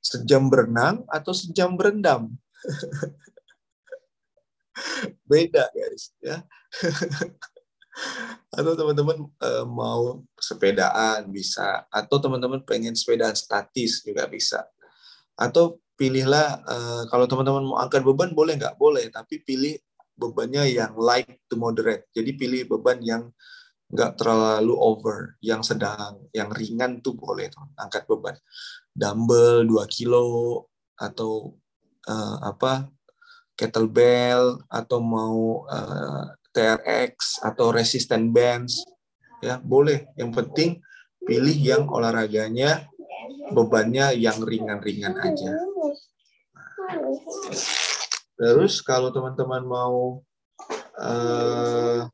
Sejam 0.00 0.48
berenang 0.48 1.04
atau 1.04 1.36
sejam 1.36 1.76
berendam? 1.76 2.32
Beda, 5.28 5.68
guys. 5.68 6.16
ya. 6.24 6.40
atau 8.56 8.72
teman-teman 8.72 9.28
uh, 9.44 9.68
mau 9.68 10.24
sepedaan 10.40 11.28
bisa 11.28 11.84
atau 11.92 12.16
teman-teman 12.16 12.64
pengen 12.64 12.96
sepedaan 12.96 13.36
statis 13.36 14.00
juga 14.00 14.24
bisa 14.30 14.64
atau 15.36 15.76
pilihlah 16.00 16.64
uh, 16.64 17.02
kalau 17.12 17.28
teman-teman 17.28 17.68
mau 17.68 17.76
angkat 17.76 18.00
beban 18.00 18.32
boleh 18.32 18.56
nggak? 18.56 18.80
Boleh 18.80 19.12
tapi 19.12 19.44
pilih 19.44 19.76
bebannya 20.16 20.64
yang 20.72 20.96
light 20.96 21.44
to 21.52 21.60
moderate. 21.60 22.08
Jadi 22.16 22.40
pilih 22.40 22.64
beban 22.64 23.04
yang 23.04 23.28
nggak 23.90 24.16
terlalu 24.16 24.72
over 24.72 25.34
yang 25.44 25.60
sedang 25.60 26.24
yang 26.32 26.48
ringan 26.48 27.04
tuh 27.04 27.12
boleh 27.12 27.52
tuh 27.52 27.68
angkat 27.76 28.08
beban. 28.08 28.40
Dumbbell 28.96 29.68
2 29.68 29.76
kilo 29.92 30.64
atau 30.96 31.52
uh, 32.08 32.36
apa 32.48 32.88
kettlebell 33.60 34.56
atau 34.72 35.04
mau 35.04 35.68
uh, 35.68 35.76
eh, 35.76 36.24
TRX 36.56 37.44
atau 37.44 37.68
resistant 37.76 38.32
bands 38.32 38.80
ya 39.44 39.60
boleh. 39.60 40.08
Yang 40.16 40.30
penting 40.32 40.70
pilih 41.28 41.58
yang 41.60 41.84
olahraganya 41.92 42.88
bebannya 43.50 44.14
yang 44.16 44.38
ringan-ringan 44.40 45.14
aja. 45.18 45.52
Terus 48.40 48.80
kalau 48.80 49.12
teman-teman 49.12 49.62
mau 49.66 50.24
uh, 50.96 52.08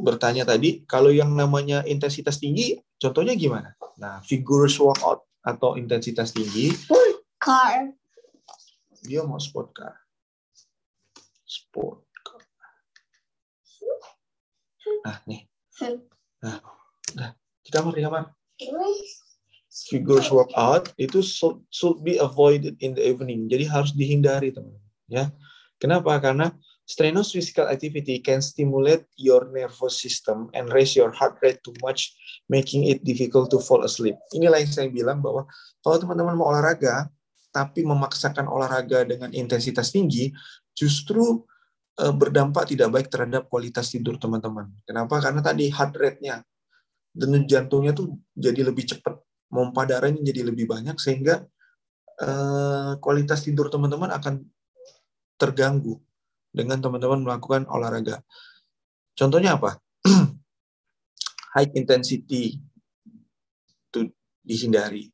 bertanya 0.00 0.48
tadi, 0.48 0.82
kalau 0.88 1.12
yang 1.12 1.36
namanya 1.36 1.84
intensitas 1.84 2.40
tinggi, 2.40 2.80
contohnya 2.96 3.36
gimana? 3.36 3.76
Nah, 4.00 4.24
vigorous 4.24 4.80
workout 4.80 5.28
atau 5.44 5.76
intensitas 5.76 6.32
tinggi. 6.32 6.72
Sport 6.72 7.20
car. 7.36 7.92
Dia 9.04 9.24
mau 9.28 9.36
sport 9.36 9.76
car. 9.76 9.94
Sport 11.44 12.00
car. 12.24 12.42
Nah, 15.04 15.16
nih. 15.28 15.44
Nah, 16.40 16.58
nah. 17.16 17.30
Di 17.60 17.68
kamar, 17.68 17.92
di 17.92 18.02
kamar 18.02 18.24
vigorous 19.88 20.28
workout 20.28 20.92
itu 21.00 21.24
should, 21.24 21.56
should 21.72 22.04
be 22.04 22.20
avoided 22.20 22.76
in 22.84 22.92
the 22.92 23.04
evening. 23.04 23.48
Jadi 23.48 23.64
harus 23.64 23.96
dihindari 23.96 24.52
teman-teman. 24.52 24.88
Ya, 25.08 25.32
kenapa? 25.80 26.20
Karena 26.20 26.52
strenuous 26.84 27.32
physical 27.32 27.70
activity 27.70 28.20
can 28.20 28.44
stimulate 28.44 29.06
your 29.16 29.48
nervous 29.48 30.02
system 30.02 30.50
and 30.52 30.68
raise 30.74 30.92
your 30.98 31.14
heart 31.14 31.38
rate 31.40 31.62
too 31.64 31.74
much, 31.80 32.12
making 32.50 32.90
it 32.90 33.00
difficult 33.06 33.48
to 33.48 33.62
fall 33.62 33.86
asleep. 33.86 34.18
Inilah 34.36 34.60
yang 34.60 34.72
saya 34.74 34.88
bilang 34.90 35.24
bahwa 35.24 35.48
kalau 35.80 35.96
teman-teman 36.02 36.36
mau 36.36 36.52
olahraga, 36.52 37.08
tapi 37.50 37.82
memaksakan 37.82 38.46
olahraga 38.46 39.02
dengan 39.06 39.30
intensitas 39.34 39.90
tinggi, 39.90 40.30
justru 40.74 41.42
eh, 41.98 42.14
berdampak 42.14 42.70
tidak 42.70 42.90
baik 42.90 43.08
terhadap 43.10 43.46
kualitas 43.50 43.90
tidur 43.90 44.18
teman-teman. 44.18 44.70
Kenapa? 44.86 45.18
Karena 45.18 45.42
tadi 45.42 45.70
heart 45.70 45.94
rate-nya, 45.94 46.42
denyut 47.10 47.46
jantungnya 47.50 47.90
tuh 47.90 48.18
jadi 48.34 48.70
lebih 48.70 48.86
cepat 48.86 49.18
pompa 49.50 49.82
darahnya 49.82 50.22
jadi 50.22 50.46
lebih 50.46 50.70
banyak 50.70 50.94
sehingga 50.96 51.42
uh, 52.22 52.94
kualitas 53.02 53.42
tidur 53.42 53.66
teman-teman 53.66 54.14
akan 54.14 54.46
terganggu 55.34 55.98
dengan 56.54 56.78
teman-teman 56.78 57.26
melakukan 57.26 57.66
olahraga. 57.66 58.22
Contohnya 59.18 59.58
apa? 59.58 59.76
High 61.58 61.74
intensity 61.74 62.62
itu 63.90 64.00
dihindari, 64.46 65.10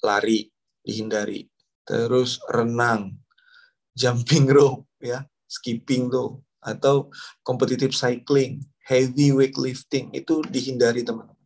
lari 0.00 0.48
dihindari, 0.80 1.44
terus 1.84 2.40
renang, 2.48 3.12
jumping 4.00 4.48
rope 4.48 4.88
ya, 5.04 5.20
skipping 5.44 6.08
tuh 6.08 6.40
atau 6.64 7.12
competitive 7.44 7.92
cycling, 7.92 8.64
heavy 8.84 9.30
weightlifting 9.30 10.10
itu 10.16 10.40
dihindari 10.48 11.04
teman-teman 11.04 11.40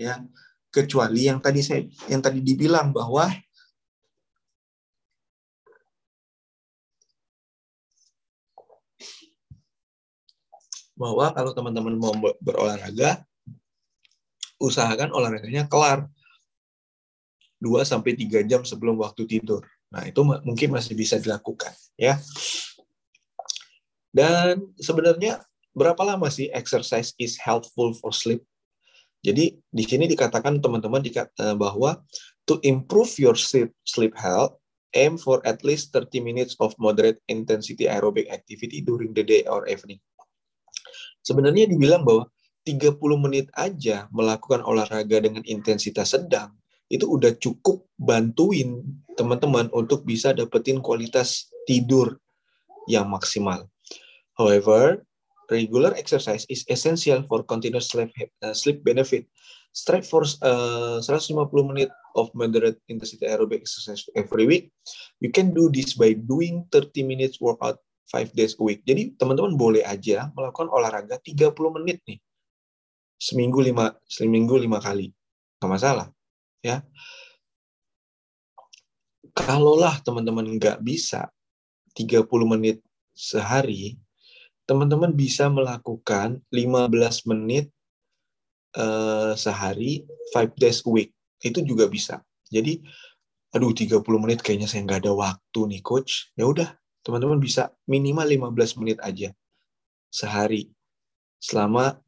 ya 0.00 0.20
kecuali 0.70 1.26
yang 1.26 1.42
tadi 1.42 1.60
saya 1.60 1.82
yang 2.06 2.22
tadi 2.22 2.38
dibilang 2.38 2.94
bahwa 2.94 3.26
bahwa 10.94 11.26
kalau 11.32 11.50
teman-teman 11.56 11.96
mau 11.96 12.14
berolahraga 12.38 13.24
usahakan 14.60 15.10
olahraganya 15.16 15.64
kelar 15.64 16.04
2 17.60 17.84
sampai 17.84 18.16
3 18.16 18.44
jam 18.44 18.64
sebelum 18.64 18.96
waktu 19.00 19.24
tidur. 19.24 19.64
Nah, 19.92 20.04
itu 20.08 20.20
mungkin 20.22 20.72
masih 20.72 20.96
bisa 20.96 21.16
dilakukan 21.16 21.72
ya. 21.96 22.20
Dan 24.12 24.74
sebenarnya 24.76 25.40
berapa 25.72 26.00
lama 26.04 26.28
sih 26.28 26.52
exercise 26.52 27.16
is 27.16 27.40
helpful 27.40 27.96
for 27.96 28.12
sleep? 28.12 28.44
Jadi 29.20 29.52
di 29.52 29.84
sini 29.84 30.08
dikatakan 30.08 30.64
teman-teman 30.64 31.04
eh, 31.04 31.56
bahwa 31.56 32.00
to 32.48 32.56
improve 32.64 33.12
your 33.20 33.36
sleep, 33.36 33.72
sleep 33.84 34.16
health, 34.16 34.56
aim 34.96 35.20
for 35.20 35.44
at 35.46 35.60
least 35.62 35.92
30 35.92 36.24
minutes 36.24 36.56
of 36.58 36.72
moderate 36.80 37.20
intensity 37.28 37.86
aerobic 37.86 38.26
activity 38.32 38.80
during 38.80 39.12
the 39.12 39.22
day 39.22 39.44
or 39.46 39.68
evening. 39.68 40.00
Sebenarnya 41.20 41.68
dibilang 41.68 42.02
bahwa 42.02 42.32
30 42.64 42.96
menit 43.20 43.46
aja 43.56 44.08
melakukan 44.12 44.64
olahraga 44.64 45.20
dengan 45.20 45.44
intensitas 45.44 46.16
sedang 46.16 46.56
itu 46.90 47.06
udah 47.06 47.38
cukup 47.38 47.86
bantuin 47.94 48.82
teman-teman 49.14 49.70
untuk 49.70 50.02
bisa 50.02 50.34
dapetin 50.34 50.82
kualitas 50.82 51.48
tidur 51.62 52.18
yang 52.90 53.06
maksimal. 53.06 53.70
However, 54.34 55.06
regular 55.50 55.92
exercise 55.98 56.46
is 56.48 56.64
essential 56.70 57.26
for 57.26 57.42
continuous 57.42 57.90
sleep, 57.90 58.14
uh, 58.42 58.54
sleep 58.54 58.82
benefit. 58.84 59.26
Strive 59.70 60.06
for 60.06 60.26
uh, 60.42 60.98
150 60.98 61.46
menit 61.62 61.90
of 62.18 62.30
moderate 62.34 62.82
intensity 62.90 63.26
aerobic 63.26 63.62
exercise 63.62 64.02
every 64.18 64.46
week. 64.46 64.74
You 65.22 65.30
can 65.30 65.54
do 65.54 65.70
this 65.70 65.94
by 65.94 66.18
doing 66.18 66.66
30 66.72 67.06
minutes 67.06 67.38
workout 67.38 67.78
5 68.10 68.34
days 68.34 68.58
a 68.58 68.62
week. 68.66 68.82
Jadi 68.82 69.14
teman-teman 69.14 69.54
boleh 69.54 69.86
aja 69.86 70.34
melakukan 70.34 70.74
olahraga 70.74 71.22
30 71.22 71.54
menit 71.78 72.02
nih. 72.02 72.18
Seminggu 73.14 73.62
5 73.62 73.94
seminggu 74.10 74.58
5 74.58 74.66
kali. 74.82 75.14
Nggak 75.62 75.70
masalah 75.70 76.08
ya 76.60 76.84
kalaulah 79.32 79.96
teman-teman 80.04 80.44
nggak 80.60 80.84
bisa 80.84 81.32
30 81.96 82.28
menit 82.44 82.84
sehari 83.16 83.96
teman-teman 84.70 85.10
bisa 85.10 85.50
melakukan 85.50 86.38
15 86.54 87.26
menit 87.26 87.74
uh, 88.78 89.34
sehari 89.34 90.06
5 90.30 90.54
days 90.54 90.86
a 90.86 90.90
week. 90.94 91.10
Itu 91.42 91.66
juga 91.66 91.90
bisa. 91.90 92.22
Jadi 92.46 92.78
aduh 93.50 93.74
30 93.74 93.98
menit 94.22 94.46
kayaknya 94.46 94.70
saya 94.70 94.86
nggak 94.86 95.02
ada 95.02 95.10
waktu 95.10 95.60
nih 95.74 95.82
coach. 95.82 96.30
Ya 96.38 96.46
udah 96.46 96.70
teman-teman 97.02 97.42
bisa 97.42 97.74
minimal 97.90 98.54
15 98.54 98.78
menit 98.78 99.02
aja 99.02 99.34
sehari 100.06 100.70
selama 101.42 101.98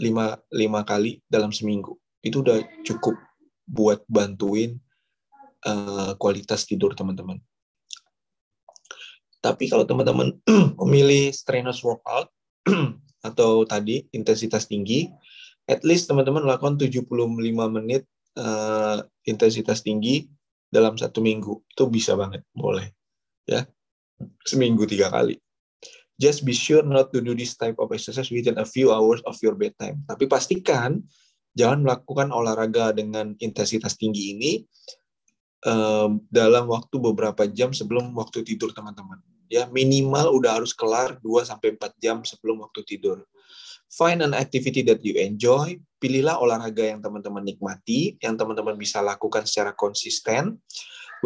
5, 0.00 0.40
5 0.48 0.88
kali 0.88 1.20
dalam 1.28 1.52
seminggu. 1.52 2.00
Itu 2.24 2.40
udah 2.40 2.64
cukup 2.80 3.20
buat 3.68 4.08
bantuin 4.08 4.80
uh, 5.68 6.16
kualitas 6.16 6.64
tidur 6.64 6.96
teman-teman. 6.96 7.36
Tapi 9.40 9.72
kalau 9.72 9.88
teman-teman 9.88 10.36
memilih 10.84 11.32
strenuous 11.32 11.80
workout 11.80 12.28
atau 13.28 13.64
tadi 13.64 14.04
intensitas 14.12 14.68
tinggi, 14.68 15.08
at 15.64 15.80
least 15.84 16.08
teman-teman 16.08 16.44
lakukan 16.44 16.76
75 16.76 17.08
menit 17.72 18.04
uh, 18.36 19.00
intensitas 19.24 19.80
tinggi 19.80 20.28
dalam 20.68 21.00
satu 21.00 21.24
minggu. 21.24 21.64
Itu 21.72 21.88
bisa 21.88 22.14
banget, 22.14 22.44
boleh. 22.52 22.92
Ya, 23.48 23.64
seminggu 24.44 24.84
tiga 24.84 25.08
kali. 25.08 25.40
Just 26.20 26.44
be 26.44 26.52
sure 26.52 26.84
not 26.84 27.08
to 27.16 27.24
do 27.24 27.32
this 27.32 27.56
type 27.56 27.80
of 27.80 27.88
exercise 27.96 28.28
within 28.28 28.60
a 28.60 28.68
few 28.68 28.92
hours 28.92 29.24
of 29.24 29.40
your 29.40 29.56
bedtime. 29.56 30.04
Tapi 30.04 30.28
pastikan 30.28 31.00
jangan 31.56 31.80
melakukan 31.80 32.28
olahraga 32.28 32.92
dengan 32.92 33.32
intensitas 33.40 33.96
tinggi 33.96 34.36
ini 34.36 34.52
um, 35.64 36.20
dalam 36.28 36.68
waktu 36.68 37.00
beberapa 37.00 37.48
jam 37.48 37.72
sebelum 37.72 38.12
waktu 38.12 38.44
tidur 38.44 38.70
teman-teman. 38.76 39.16
Ya, 39.50 39.66
minimal 39.66 40.30
udah 40.30 40.62
harus 40.62 40.70
kelar 40.70 41.18
2 41.18 41.42
sampai 41.42 41.74
4 41.74 41.98
jam 41.98 42.22
sebelum 42.22 42.62
waktu 42.62 42.86
tidur. 42.86 43.26
Find 43.90 44.22
an 44.22 44.38
activity 44.38 44.86
that 44.86 45.02
you 45.02 45.18
enjoy. 45.18 45.74
Pilihlah 45.98 46.38
olahraga 46.38 46.86
yang 46.86 47.02
teman-teman 47.02 47.42
nikmati, 47.42 48.14
yang 48.22 48.38
teman-teman 48.38 48.78
bisa 48.78 49.02
lakukan 49.02 49.42
secara 49.50 49.74
konsisten. 49.74 50.62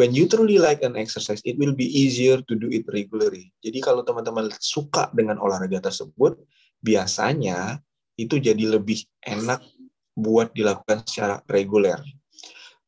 When 0.00 0.16
you 0.16 0.24
truly 0.26 0.56
like 0.56 0.80
an 0.80 0.96
exercise, 0.96 1.44
it 1.44 1.60
will 1.60 1.76
be 1.76 1.84
easier 1.84 2.40
to 2.40 2.54
do 2.56 2.72
it 2.72 2.88
regularly. 2.88 3.52
Jadi 3.60 3.84
kalau 3.84 4.00
teman-teman 4.02 4.48
suka 4.56 5.12
dengan 5.12 5.38
olahraga 5.38 5.92
tersebut, 5.92 6.40
biasanya 6.80 7.78
itu 8.16 8.40
jadi 8.40 8.64
lebih 8.74 9.04
enak 9.22 9.60
buat 10.16 10.50
dilakukan 10.56 11.04
secara 11.06 11.44
reguler. 11.46 12.00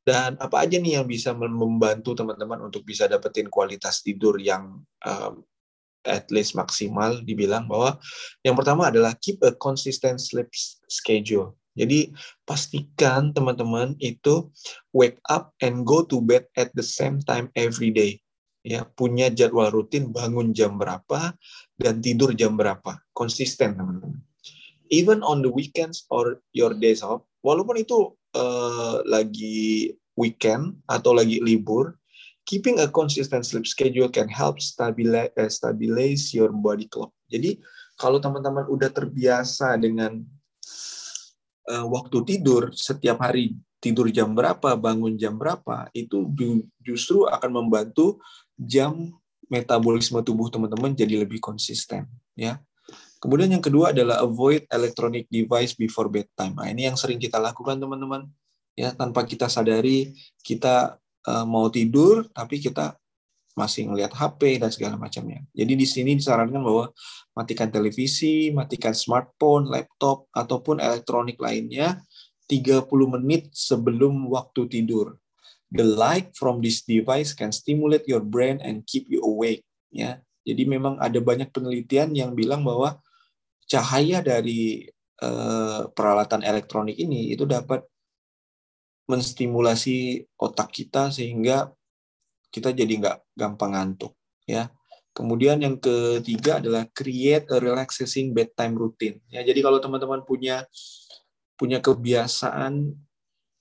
Dan 0.07 0.39
apa 0.39 0.63
aja 0.63 0.79
nih 0.79 1.03
yang 1.03 1.07
bisa 1.11 1.35
membantu 1.35 2.15
teman-teman 2.15 2.71
untuk 2.71 2.87
bisa 2.87 3.11
dapetin 3.11 3.51
kualitas 3.51 4.07
tidur 4.07 4.39
yang 4.39 4.79
um, 5.03 5.43
at 6.07 6.31
least 6.31 6.55
maksimal 6.55 7.19
dibilang 7.27 7.67
bahwa 7.67 7.99
yang 8.47 8.55
pertama 8.55 8.87
adalah 8.87 9.19
keep 9.19 9.43
a 9.43 9.51
consistent 9.59 10.23
sleep 10.23 10.47
schedule. 10.87 11.59
Jadi 11.75 12.15
pastikan 12.47 13.35
teman-teman 13.35 13.99
itu 13.99 14.47
wake 14.95 15.19
up 15.27 15.51
and 15.59 15.83
go 15.83 16.07
to 16.07 16.23
bed 16.23 16.47
at 16.55 16.71
the 16.79 16.87
same 16.87 17.19
time 17.27 17.51
every 17.59 17.91
day. 17.91 18.23
Ya, 18.63 18.87
punya 18.87 19.31
jadwal 19.31 19.75
rutin 19.75 20.15
bangun 20.15 20.55
jam 20.55 20.79
berapa 20.79 21.35
dan 21.79 21.99
tidur 21.99 22.31
jam 22.39 22.55
berapa. 22.55 23.03
Konsisten 23.11 23.75
teman-teman 23.75 24.23
even 24.91 25.23
on 25.23 25.43
the 25.43 25.51
weekends 25.51 26.07
or 26.11 26.43
your 26.55 26.75
days 26.75 27.03
off, 27.03 27.27
walaupun 27.43 27.83
itu 27.83 28.15
uh, 28.37 29.01
lagi 29.09 29.97
weekend 30.13 30.77
atau 30.85 31.17
lagi 31.17 31.41
libur, 31.41 31.97
keeping 32.45 32.77
a 32.85 32.89
consistent 32.89 33.49
sleep 33.49 33.65
schedule 33.65 34.13
can 34.13 34.29
help 34.29 34.61
stabilize, 34.61 35.33
uh, 35.41 35.49
stabilize 35.49 36.37
your 36.37 36.53
body 36.53 36.85
clock. 36.87 37.17
Jadi 37.33 37.59
kalau 37.97 38.21
teman-teman 38.21 38.69
udah 38.69 38.93
terbiasa 38.93 39.81
dengan 39.81 40.21
uh, 41.73 41.87
waktu 41.89 42.37
tidur 42.37 42.71
setiap 42.77 43.25
hari 43.25 43.57
tidur 43.81 44.09
jam 44.13 44.33
berapa, 44.33 44.77
bangun 44.77 45.17
jam 45.17 45.37
berapa, 45.37 45.89
itu 45.93 46.29
justru 46.81 47.29
akan 47.29 47.65
membantu 47.65 48.21
jam 48.57 49.15
metabolisme 49.47 50.19
tubuh 50.27 50.51
teman-teman 50.51 50.97
jadi 50.97 51.23
lebih 51.23 51.39
konsisten, 51.39 52.09
ya. 52.35 52.59
Kemudian 53.17 53.49
yang 53.49 53.65
kedua 53.65 53.97
adalah 53.97 54.21
avoid 54.21 54.69
electronic 54.69 55.25
device 55.33 55.73
before 55.73 56.13
bedtime. 56.13 56.53
Nah, 56.53 56.69
ini 56.69 56.85
yang 56.85 57.01
sering 57.01 57.17
kita 57.17 57.41
lakukan 57.41 57.81
teman-teman. 57.81 58.29
Ya, 58.77 58.93
tanpa 58.93 59.25
kita 59.25 59.49
sadari 59.49 60.13
kita 60.45 61.01
uh, 61.25 61.49
mau 61.49 61.73
tidur 61.73 62.29
tapi 62.37 62.61
kita 62.61 62.93
masih 63.57 63.89
ngelihat 63.89 64.13
HP 64.13 64.61
dan 64.61 64.69
segala 64.69 65.01
macamnya. 65.01 65.41
Jadi 65.57 65.73
di 65.73 65.89
sini 65.89 66.13
disarankan 66.13 66.61
bahwa 66.61 66.93
matikan 67.33 67.73
televisi, 67.73 68.53
matikan 68.53 68.93
smartphone, 68.93 69.73
laptop 69.73 70.29
ataupun 70.37 70.77
elektronik 70.77 71.41
lainnya 71.41 72.05
30 72.53 72.85
menit 73.17 73.49
sebelum 73.57 74.29
waktu 74.29 74.69
tidur. 74.69 75.17
The 75.73 75.83
light 75.83 76.37
from 76.37 76.61
this 76.61 76.85
device 76.85 77.33
can 77.33 77.51
stimulate 77.51 78.05
your 78.05 78.21
brain 78.21 78.61
and 78.61 78.85
keep 78.85 79.09
you 79.09 79.25
awake 79.25 79.65
ya. 79.89 80.21
Jadi 80.47 80.63
memang 80.69 81.01
ada 81.03 81.19
banyak 81.19 81.51
penelitian 81.51 82.15
yang 82.15 82.37
bilang 82.37 82.63
bahwa 82.63 83.03
cahaya 83.67 84.23
dari 84.23 84.87
uh, 85.23 85.91
peralatan 85.91 86.43
elektronik 86.43 86.97
ini 86.97 87.35
itu 87.35 87.45
dapat 87.45 87.83
menstimulasi 89.07 90.27
otak 90.39 90.75
kita 90.75 91.15
sehingga 91.15 91.71
kita 92.51 92.75
jadi 92.75 92.91
nggak 92.91 93.19
gampang 93.39 93.75
ngantuk 93.75 94.15
ya 94.47 94.71
kemudian 95.15 95.63
yang 95.63 95.79
ketiga 95.79 96.59
adalah 96.59 96.87
create 96.91 97.47
a 97.51 97.59
relaxing 97.63 98.35
bedtime 98.35 98.75
routine 98.75 99.23
ya 99.31 99.43
jadi 99.47 99.63
kalau 99.63 99.79
teman-teman 99.79 100.23
punya 100.27 100.67
punya 101.57 101.81
kebiasaan 101.81 102.95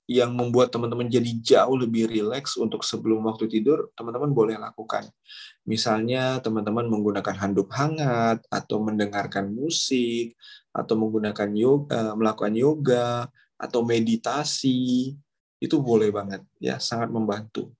yang 0.06 0.30
membuat 0.30 0.70
teman-teman 0.70 1.10
jadi 1.10 1.30
jauh 1.42 1.74
lebih 1.74 2.06
rileks 2.06 2.54
untuk 2.54 2.86
sebelum 2.86 3.26
waktu 3.26 3.50
tidur, 3.50 3.90
teman-teman 3.98 4.30
boleh 4.30 4.54
lakukan. 4.54 5.10
Misalnya 5.66 6.38
teman-teman 6.38 6.86
menggunakan 6.86 7.34
handuk 7.42 7.74
hangat 7.74 8.38
atau 8.46 8.78
mendengarkan 8.78 9.50
musik 9.50 10.38
atau 10.70 10.94
menggunakan 10.94 11.50
yoga, 11.58 11.90
eh, 11.90 12.14
melakukan 12.14 12.54
yoga 12.54 13.26
atau 13.58 13.82
meditasi 13.82 15.10
itu 15.58 15.76
boleh 15.82 16.14
banget 16.14 16.46
ya, 16.62 16.78
sangat 16.78 17.10
membantu. 17.10 17.74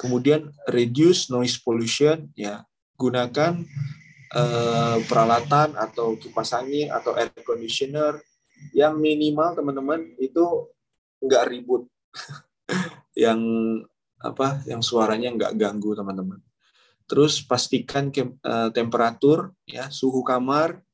Kemudian 0.00 0.48
reduce 0.72 1.28
noise 1.28 1.60
pollution 1.60 2.32
ya, 2.32 2.64
gunakan 2.96 3.60
uh, 4.32 4.96
peralatan 5.04 5.76
atau 5.76 6.16
kipas 6.16 6.56
angin 6.56 6.88
atau 6.88 7.12
air 7.12 7.28
conditioner 7.44 8.16
yang 8.72 8.96
minimal 8.96 9.54
teman-teman 9.54 10.16
itu 10.18 10.72
nggak 11.22 11.46
ribut 11.50 11.86
yang 13.18 13.38
apa 14.18 14.62
yang 14.66 14.82
suaranya 14.82 15.30
nggak 15.30 15.54
ganggu 15.54 15.94
teman-teman 15.94 16.42
terus 17.08 17.40
pastikan 17.40 18.12
ke, 18.12 18.36
uh, 18.44 18.68
temperatur 18.70 19.56
ya 19.64 19.88
suhu 19.88 20.20
kamar 20.20 20.84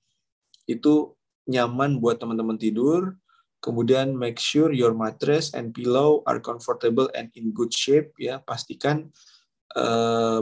itu 0.65 1.13
nyaman 1.51 1.99
buat 1.99 2.23
teman-teman 2.23 2.57
tidur 2.57 3.19
kemudian 3.61 4.15
make 4.15 4.39
sure 4.39 4.71
your 4.71 4.95
mattress 4.95 5.53
and 5.53 5.75
pillow 5.75 6.23
are 6.25 6.39
comfortable 6.39 7.11
and 7.13 7.29
in 7.35 7.51
good 7.51 7.75
shape 7.75 8.15
ya 8.17 8.39
pastikan 8.41 9.11
uh, 9.75 10.41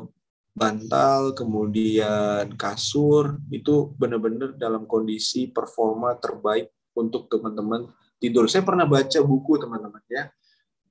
bantal 0.53 1.33
kemudian 1.33 2.53
kasur 2.61 3.41
itu 3.49 3.97
benar-benar 3.97 4.53
dalam 4.61 4.85
kondisi 4.85 5.49
performa 5.49 6.13
terbaik 6.21 6.69
untuk 6.93 7.33
teman-teman 7.33 7.89
tidur. 8.21 8.45
Saya 8.47 8.61
pernah 8.63 8.85
baca 8.85 9.19
buku 9.25 9.57
teman-teman 9.57 10.05
ya. 10.13 10.29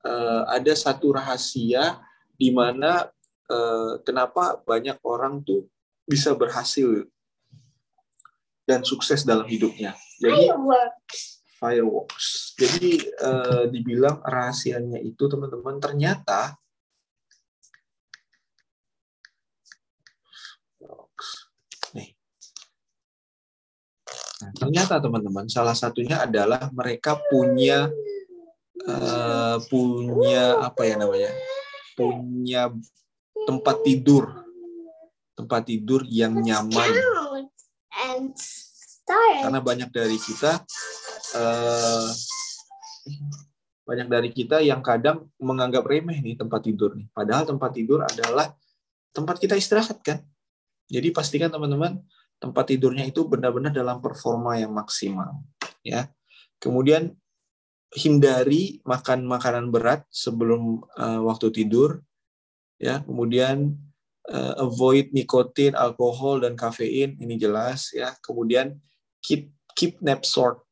Uh, 0.02 0.50
ada 0.50 0.74
satu 0.74 1.13
rahasia 1.13 2.02
di 2.34 2.50
mana 2.50 3.06
kenapa 4.06 4.60
banyak 4.64 4.98
orang 5.04 5.44
tuh 5.44 5.68
bisa 6.08 6.36
berhasil 6.36 7.08
dan 8.66 8.84
sukses 8.88 9.28
dalam 9.28 9.48
hidupnya. 9.48 9.96
Jadi 10.22 10.52
fireworks. 11.62 12.58
Jadi 12.58 13.06
uh, 13.22 13.70
dibilang 13.70 14.22
rahasianya 14.26 14.98
itu 15.02 15.24
teman-teman 15.30 15.78
ternyata 15.78 16.58
nih. 21.94 22.10
Nah, 24.42 24.52
ternyata 24.58 24.98
teman-teman 24.98 25.46
salah 25.52 25.78
satunya 25.78 26.26
adalah 26.26 26.74
mereka 26.74 27.22
punya 27.30 27.90
uh, 28.90 29.58
punya 29.70 30.66
apa 30.66 30.82
ya 30.90 30.96
namanya? 30.98 31.32
punya 31.92 32.72
tempat 33.34 33.84
tidur. 33.86 34.46
Tempat 35.36 35.62
tidur 35.67 36.02
yang 36.08 36.38
nyaman. 36.38 36.91
Karena 39.41 39.60
banyak 39.60 39.89
dari 39.91 40.15
kita 40.15 40.63
uh, 41.36 42.08
banyak 43.82 44.08
dari 44.08 44.30
kita 44.32 44.63
yang 44.63 44.80
kadang 44.80 45.28
menganggap 45.41 45.84
remeh 45.84 46.22
nih 46.22 46.39
tempat 46.39 46.63
tidur 46.63 46.96
nih. 46.96 47.10
Padahal 47.12 47.44
tempat 47.44 47.72
tidur 47.76 48.06
adalah 48.06 48.54
tempat 49.12 49.41
kita 49.41 49.58
istirahat 49.60 50.00
kan. 50.00 50.24
Jadi 50.88 51.12
pastikan 51.12 51.52
teman-teman 51.52 52.00
tempat 52.41 52.74
tidurnya 52.74 53.06
itu 53.06 53.28
benar-benar 53.28 53.72
dalam 53.72 54.00
performa 54.00 54.58
yang 54.58 54.72
maksimal 54.72 55.44
ya. 55.84 56.08
Kemudian 56.62 57.13
hindari 57.91 58.80
makan 58.88 59.28
makanan 59.28 59.67
berat 59.74 60.08
sebelum 60.08 60.80
uh, 60.96 61.22
waktu 61.28 61.52
tidur 61.52 62.00
ya. 62.82 63.06
Kemudian 63.06 63.78
uh, 64.34 64.54
avoid 64.65 65.13
nikotin, 65.13 65.78
alkohol 65.78 66.41
dan 66.41 66.58
kafein 66.58 67.13
ini 67.22 67.38
jelas 67.38 67.94
ya. 67.94 68.17
Kemudian 68.26 68.82
keep 69.22 69.54
keep 69.78 70.02
nap 70.02 70.26
short. 70.26 70.65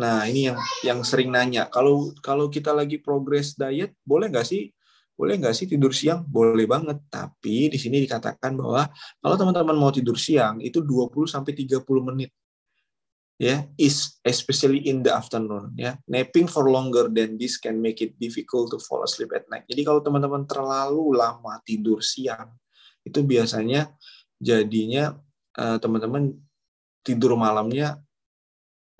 Nah, 0.00 0.24
ini 0.24 0.48
yang 0.48 0.58
yang 0.80 1.00
sering 1.04 1.28
nanya. 1.28 1.68
Kalau 1.68 2.08
kalau 2.24 2.48
kita 2.48 2.72
lagi 2.72 2.96
progress 2.96 3.52
diet, 3.52 3.92
boleh 4.00 4.32
nggak 4.32 4.48
sih? 4.48 4.72
Boleh 5.12 5.36
nggak 5.36 5.52
sih 5.52 5.68
tidur 5.68 5.92
siang? 5.92 6.24
Boleh 6.24 6.64
banget. 6.64 6.96
Tapi 7.12 7.68
di 7.68 7.76
sini 7.76 8.00
dikatakan 8.00 8.56
bahwa 8.56 8.88
kalau 9.20 9.36
teman-teman 9.36 9.76
mau 9.76 9.92
tidur 9.92 10.16
siang 10.16 10.64
itu 10.64 10.80
20 10.80 11.28
sampai 11.28 11.52
30 11.52 11.84
menit. 12.00 12.32
Ya, 13.40 13.64
is 13.80 14.20
especially 14.20 14.84
in 14.84 15.00
the 15.00 15.08
afternoon 15.08 15.72
ya. 15.72 15.96
Napping 16.04 16.44
for 16.44 16.68
longer 16.68 17.08
than 17.08 17.40
this 17.40 17.56
can 17.56 17.80
make 17.80 18.04
it 18.04 18.12
difficult 18.20 18.68
to 18.68 18.76
fall 18.76 19.00
asleep 19.00 19.32
at 19.32 19.48
night. 19.48 19.64
Jadi 19.64 19.80
kalau 19.80 20.04
teman-teman 20.04 20.44
terlalu 20.44 21.16
lama 21.16 21.56
tidur 21.64 22.04
siang, 22.04 22.52
itu 23.00 23.24
biasanya 23.24 23.88
jadinya 24.36 25.16
eh, 25.56 25.80
teman-teman 25.80 26.36
tidur 27.00 27.32
malamnya 27.32 27.96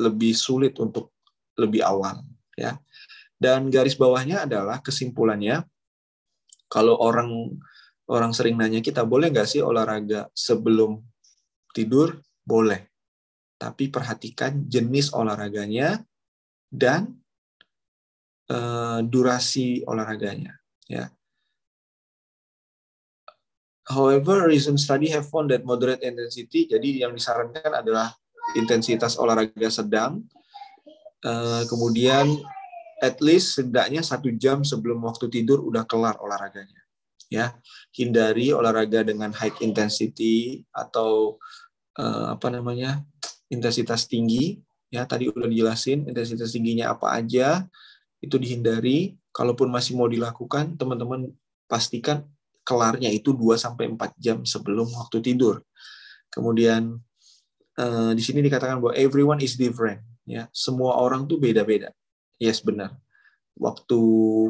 lebih 0.01 0.33
sulit 0.33 0.73
untuk 0.81 1.13
lebih 1.61 1.85
awal 1.85 2.25
ya. 2.57 2.81
Dan 3.37 3.69
garis 3.69 3.97
bawahnya 3.97 4.49
adalah 4.49 4.81
kesimpulannya 4.81 5.65
kalau 6.69 6.97
orang 6.97 7.61
orang 8.09 8.33
sering 8.33 8.57
nanya 8.57 8.81
kita 8.81 9.05
boleh 9.05 9.29
nggak 9.33 9.49
sih 9.49 9.61
olahraga 9.61 10.29
sebelum 10.33 11.01
tidur? 11.73 12.21
Boleh. 12.41 12.90
Tapi 13.61 13.93
perhatikan 13.93 14.65
jenis 14.65 15.13
olahraganya 15.13 16.01
dan 16.73 17.21
uh, 18.49 19.05
durasi 19.05 19.85
olahraganya 19.85 20.57
ya. 20.89 21.13
However, 23.91 24.47
recent 24.47 24.79
study 24.79 25.11
have 25.11 25.27
found 25.27 25.51
that 25.51 25.67
moderate 25.67 26.07
intensity, 26.07 26.71
jadi 26.71 27.05
yang 27.07 27.13
disarankan 27.13 27.75
adalah 27.75 28.15
intensitas 28.55 29.19
olahraga 29.19 29.67
sedang, 29.67 30.23
uh, 31.27 31.67
kemudian 31.67 32.39
at 33.03 33.19
least 33.19 33.59
setidaknya 33.59 34.07
satu 34.07 34.31
jam 34.39 34.63
sebelum 34.63 35.03
waktu 35.03 35.27
tidur 35.27 35.59
udah 35.67 35.83
kelar 35.91 36.15
olahraganya. 36.23 36.79
Ya, 37.31 37.55
hindari 37.95 38.51
olahraga 38.51 39.07
dengan 39.07 39.31
high 39.31 39.55
intensity 39.63 40.67
atau 40.75 41.39
uh, 41.99 42.35
apa 42.35 42.51
namanya 42.51 43.07
intensitas 43.51 44.07
tinggi. 44.07 44.63
Ya, 44.91 45.07
tadi 45.07 45.31
udah 45.31 45.47
dijelasin 45.47 46.11
intensitas 46.11 46.51
tingginya 46.51 46.95
apa 46.95 47.15
aja 47.15 47.67
itu 48.23 48.39
dihindari. 48.39 49.19
Kalaupun 49.31 49.71
masih 49.71 49.95
mau 49.95 50.11
dilakukan, 50.11 50.75
teman-teman 50.75 51.31
pastikan 51.71 52.27
kelarnya 52.67 53.11
itu 53.11 53.31
2 53.31 53.55
sampai 53.55 53.87
4 53.95 54.11
jam 54.19 54.43
sebelum 54.43 54.91
waktu 54.91 55.23
tidur. 55.23 55.63
Kemudian 56.35 56.99
uh, 57.79 58.13
di 58.15 58.23
sini 58.23 58.43
dikatakan 58.43 58.83
bahwa 58.83 58.95
everyone 58.99 59.39
is 59.39 59.55
different, 59.55 60.03
ya. 60.27 60.51
Semua 60.51 60.99
orang 60.99 61.31
tuh 61.31 61.39
beda-beda. 61.39 61.95
Yes, 62.43 62.59
benar. 62.59 62.99
Waktu 63.55 63.99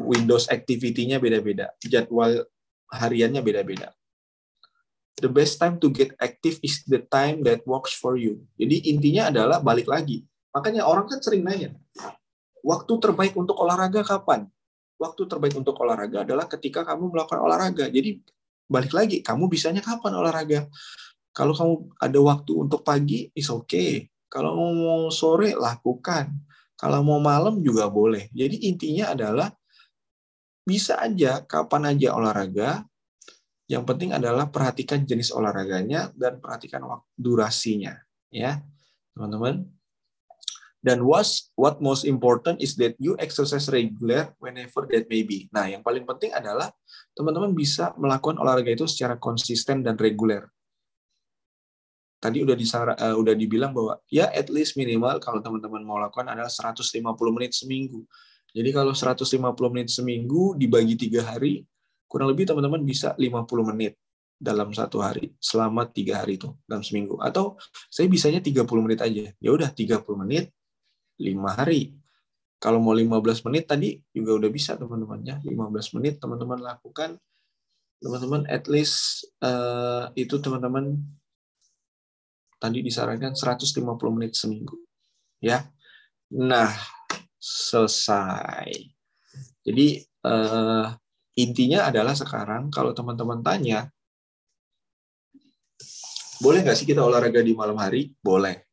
Windows 0.07 0.49
activity-nya 0.49 1.21
beda-beda, 1.21 1.69
jadwal 1.85 2.41
hariannya 2.89 3.41
beda-beda. 3.45 3.93
The 5.21 5.29
best 5.29 5.61
time 5.61 5.77
to 5.77 5.93
get 5.93 6.17
active 6.17 6.57
is 6.65 6.81
the 6.89 7.05
time 7.05 7.45
that 7.45 7.61
works 7.69 7.93
for 7.93 8.17
you. 8.17 8.41
Jadi 8.57 8.89
intinya 8.89 9.29
adalah 9.29 9.61
balik 9.61 9.85
lagi. 9.85 10.25
Makanya 10.51 10.83
orang 10.89 11.05
kan 11.05 11.21
sering 11.21 11.45
nanya, 11.45 11.77
waktu 12.65 12.93
terbaik 12.97 13.37
untuk 13.37 13.55
olahraga 13.61 14.01
kapan? 14.03 14.49
waktu 15.01 15.25
terbaik 15.25 15.57
untuk 15.57 15.73
olahraga 15.81 16.21
adalah 16.21 16.45
ketika 16.45 16.85
kamu 16.85 17.09
melakukan 17.09 17.41
olahraga. 17.41 17.89
Jadi 17.89 18.21
balik 18.69 18.93
lagi, 18.93 19.25
kamu 19.25 19.49
bisanya 19.49 19.81
kapan 19.81 20.13
olahraga? 20.13 20.69
Kalau 21.33 21.57
kamu 21.57 21.73
ada 21.97 22.19
waktu 22.21 22.51
untuk 22.53 22.85
pagi, 22.85 23.33
is 23.33 23.49
okay. 23.49 24.05
Kalau 24.29 24.53
mau 24.53 25.09
sore, 25.09 25.57
lakukan. 25.57 26.29
Kalau 26.77 27.01
mau 27.01 27.17
malam 27.17 27.59
juga 27.65 27.89
boleh. 27.89 28.29
Jadi 28.29 28.69
intinya 28.69 29.11
adalah 29.17 29.49
bisa 30.61 31.01
aja 31.01 31.41
kapan 31.49 31.97
aja 31.97 32.13
olahraga. 32.13 32.85
Yang 33.71 33.83
penting 33.87 34.11
adalah 34.11 34.51
perhatikan 34.51 35.07
jenis 35.07 35.31
olahraganya 35.31 36.11
dan 36.11 36.43
perhatikan 36.43 36.83
durasinya, 37.15 37.95
ya, 38.27 38.59
teman-teman. 39.15 39.63
Dan 40.83 41.07
was 41.07 41.53
what 41.55 41.79
most 41.79 42.03
important 42.03 42.59
is 42.59 42.75
that 42.75 42.99
you 42.99 43.15
exercise 43.15 43.71
regular 43.71 44.35
whenever 44.43 44.83
that 44.91 45.07
may 45.07 45.23
be. 45.23 45.47
Nah, 45.55 45.71
yang 45.71 45.85
paling 45.85 46.03
penting 46.03 46.35
adalah 46.35 46.67
teman-teman 47.15 47.55
bisa 47.55 47.95
melakukan 47.95 48.41
olahraga 48.41 48.75
itu 48.75 48.89
secara 48.89 49.15
konsisten 49.15 49.85
dan 49.85 49.95
reguler. 49.95 50.51
Tadi 52.17 52.43
udah 52.43 52.57
disara, 52.59 52.93
uh, 52.97 53.15
udah 53.15 53.37
dibilang 53.37 53.71
bahwa 53.71 54.03
ya 54.11 54.27
at 54.35 54.51
least 54.51 54.75
minimal 54.75 55.21
kalau 55.23 55.39
teman-teman 55.39 55.85
mau 55.85 56.01
lakukan 56.01 56.27
adalah 56.27 56.51
150 56.51 56.91
menit 57.31 57.55
seminggu. 57.55 58.03
Jadi 58.51 58.69
kalau 58.75 58.91
150 58.91 59.31
menit 59.71 59.89
seminggu 59.93 60.59
dibagi 60.59 60.99
tiga 60.99 61.23
hari, 61.23 61.63
kurang 62.11 62.35
lebih 62.35 62.43
teman-teman 62.43 62.83
bisa 62.83 63.15
50 63.15 63.47
menit 63.71 63.95
dalam 64.35 64.75
satu 64.75 64.99
hari 64.99 65.31
selama 65.39 65.87
tiga 65.87 66.19
hari 66.19 66.35
itu 66.35 66.51
dalam 66.67 66.83
seminggu. 66.83 67.15
Atau 67.23 67.55
saya 67.87 68.11
bisanya 68.11 68.43
30 68.43 68.67
menit 68.83 68.99
aja. 68.99 69.31
Ya 69.39 69.49
udah 69.55 69.71
30 69.71 70.03
menit 70.19 70.51
lima 71.23 71.55
hari. 71.55 71.95
Kalau 72.59 72.83
mau 72.83 72.91
15 72.91 73.47
menit 73.47 73.63
tadi 73.71 73.95
juga 74.11 74.43
udah 74.43 74.49
bisa 74.51 74.75
teman-temannya. 74.75 75.39
15 75.39 75.95
menit 75.95 76.19
teman-teman 76.19 76.59
lakukan. 76.59 77.15
Teman-teman 78.03 78.43
at 78.51 78.67
least 78.67 79.23
uh, 79.39 80.11
itu 80.19 80.35
teman-teman 80.43 80.99
tadi 82.59 82.83
disarankan 82.83 83.39
150 83.39 83.71
menit 84.11 84.35
seminggu. 84.35 84.77
Ya. 85.39 85.69
Nah, 86.33 86.69
selesai. 87.37 88.69
Jadi 89.65 90.01
uh, 90.25 90.89
intinya 91.37 91.87
adalah 91.87 92.15
sekarang 92.17 92.73
kalau 92.73 92.91
teman-teman 92.91 93.39
tanya, 93.43 93.87
boleh 96.41 96.65
nggak 96.65 96.77
sih 96.77 96.89
kita 96.89 97.05
olahraga 97.05 97.39
di 97.45 97.53
malam 97.53 97.77
hari? 97.77 98.11
Boleh. 98.19 98.65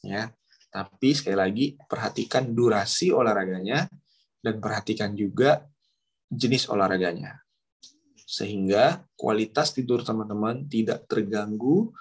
Ya. 0.00 0.32
Tapi 0.74 1.14
sekali 1.14 1.38
lagi 1.38 1.66
perhatikan 1.86 2.50
durasi 2.50 3.14
olahraganya 3.14 3.86
dan 4.42 4.58
perhatikan 4.58 5.14
juga 5.14 5.62
jenis 6.26 6.66
olahraganya. 6.66 7.38
Sehingga 8.26 9.06
kualitas 9.14 9.70
tidur 9.70 10.02
teman-teman 10.02 10.66
tidak 10.66 11.06
terganggu 11.06 11.94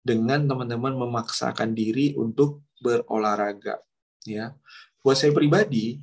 dengan 0.00 0.48
teman-teman 0.48 0.96
memaksakan 0.96 1.76
diri 1.76 2.16
untuk 2.16 2.64
berolahraga. 2.80 3.76
Ya, 4.24 4.56
buat 5.04 5.20
saya 5.20 5.36
pribadi, 5.36 6.00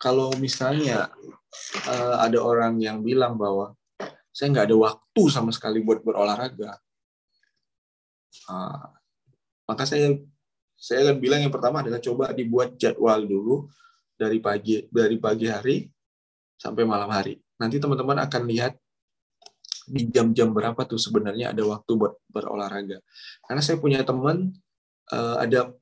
kalau 0.00 0.32
misalnya 0.40 1.12
uh, 1.88 2.16
ada 2.22 2.38
orang 2.40 2.80
yang 2.80 3.00
bilang 3.00 3.36
bahwa 3.36 3.74
saya 4.32 4.54
nggak 4.54 4.66
ada 4.70 4.76
waktu 4.78 5.22
sama 5.32 5.50
sekali 5.50 5.82
buat 5.82 6.04
berolahraga, 6.04 6.78
uh, 8.52 8.86
maka 9.66 9.82
saya 9.84 10.14
saya 10.78 11.10
akan 11.10 11.18
bilang 11.18 11.42
yang 11.42 11.50
pertama 11.50 11.82
adalah 11.82 11.98
coba 11.98 12.30
dibuat 12.30 12.78
jadwal 12.78 13.18
dulu 13.26 13.66
dari 14.14 14.38
pagi 14.38 14.86
dari 14.86 15.18
pagi 15.18 15.46
hari 15.50 15.76
sampai 16.54 16.86
malam 16.86 17.10
hari. 17.10 17.34
Nanti 17.58 17.82
teman-teman 17.82 18.22
akan 18.22 18.42
lihat 18.46 18.78
di 19.88 20.06
jam-jam 20.06 20.54
berapa 20.54 20.78
tuh 20.84 21.00
sebenarnya 21.00 21.50
ada 21.50 21.64
waktu 21.66 21.90
buat 21.98 22.14
berolahraga. 22.30 23.02
Karena 23.42 23.62
saya 23.64 23.80
punya 23.82 24.06
teman 24.06 24.54
uh, 25.10 25.36
ada 25.42 25.74